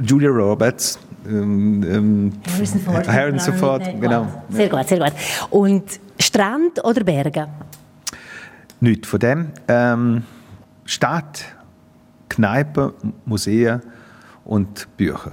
Julia 0.04 0.30
Roberts. 0.30 1.00
Ähm, 1.28 1.84
ähm, 1.84 2.34
Harrison 2.56 2.82
Ford. 2.82 3.08
Harrison 3.08 3.54
Ford, 3.54 3.84
genau. 4.02 4.28
Sehr 4.50 4.70
gut, 4.70 4.88
sehr 4.88 5.00
gut. 5.00 5.14
Und 5.50 5.84
Strand 6.20 6.84
oder 6.84 7.04
Berge? 7.04 7.48
Nichts 8.80 9.08
von 9.08 9.20
dem. 9.20 9.48
Ähm, 9.68 10.24
Stadt, 10.86 11.46
Kneipen, 12.30 12.92
Museen 13.26 13.82
und 14.46 14.88
Bücher. 14.98 15.32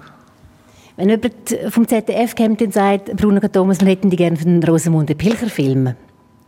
Wenn 0.96 1.08
jemand 1.08 1.56
vom 1.70 1.88
ZDF 1.88 2.34
kommt 2.36 2.62
und 2.62 2.72
sagt, 2.72 3.16
Bruno 3.16 3.40
Thomas, 3.40 3.80
wir 3.80 3.88
hätten 3.88 4.10
die 4.10 4.16
gerne 4.16 4.36
für 4.36 4.44
den 4.44 4.62
Rosamunde 4.62 5.14
Pilcher 5.14 5.48
Film, 5.48 5.94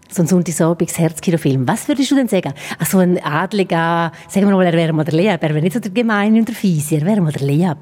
so 0.08 0.22
ein 0.22 0.28
Sonntagsabigs 0.28 0.98
Herzkinofilm, 0.98 1.66
was 1.66 1.88
würdest 1.88 2.12
du 2.12 2.14
denn 2.14 2.28
sagen? 2.28 2.54
Also 2.78 2.98
ein 2.98 3.22
Adliger, 3.22 4.12
sagen 4.28 4.46
wir 4.46 4.54
mal, 4.54 4.64
er 4.64 4.72
wäre 4.72 4.92
mal 4.92 5.04
der 5.04 5.14
Leab, 5.14 5.42
er 5.42 5.50
wäre 5.50 5.62
nicht 5.62 5.72
so 5.72 5.80
der 5.80 5.90
Gemeine 5.90 6.38
und 6.38 6.48
der 6.48 6.54
Fiese, 6.54 6.96
er 6.96 7.06
wäre 7.06 7.20
mal 7.20 7.32
der 7.32 7.46
Leab. 7.46 7.78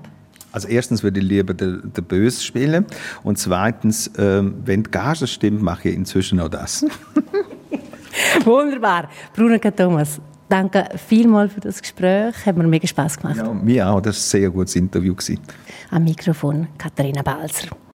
Also 0.53 0.69
erstens 0.69 1.03
würde 1.03 1.21
ich 1.21 1.27
lieber 1.27 1.53
den, 1.53 1.93
den 1.93 2.05
Böse 2.05 2.43
spielen 2.43 2.87
und 3.25 3.39
zweitens, 3.39 4.11
ähm, 4.17 4.55
wenn 4.65 4.85
die 4.85 4.91
Gage 4.91 5.27
stimmt, 5.27 5.63
mache 5.63 5.91
ich 5.91 5.97
inzwischen 5.97 6.41
auch 6.41 6.49
das. 6.49 6.87
Wunderbar. 8.45 9.09
Bruno 9.35 9.59
Thomas, 9.59 10.21
danke 10.49 10.89
vielmals 11.07 11.53
für 11.53 11.61
das 11.61 11.81
Gespräch. 11.81 12.35
Hat 12.47 12.57
mir 12.57 12.65
mega 12.65 12.87
Spass 12.87 13.19
gemacht. 13.19 13.37
Ja, 13.37 13.53
mir 13.53 13.89
auch. 13.89 14.01
Das 14.01 14.17
war 14.17 14.39
ein 14.39 14.43
sehr 14.43 14.51
gutes 14.51 14.77
Interview. 14.77 15.15
Am 15.91 16.05
Mikrofon 16.05 16.69
Katharina 16.79 17.23
Balzer. 17.23 17.69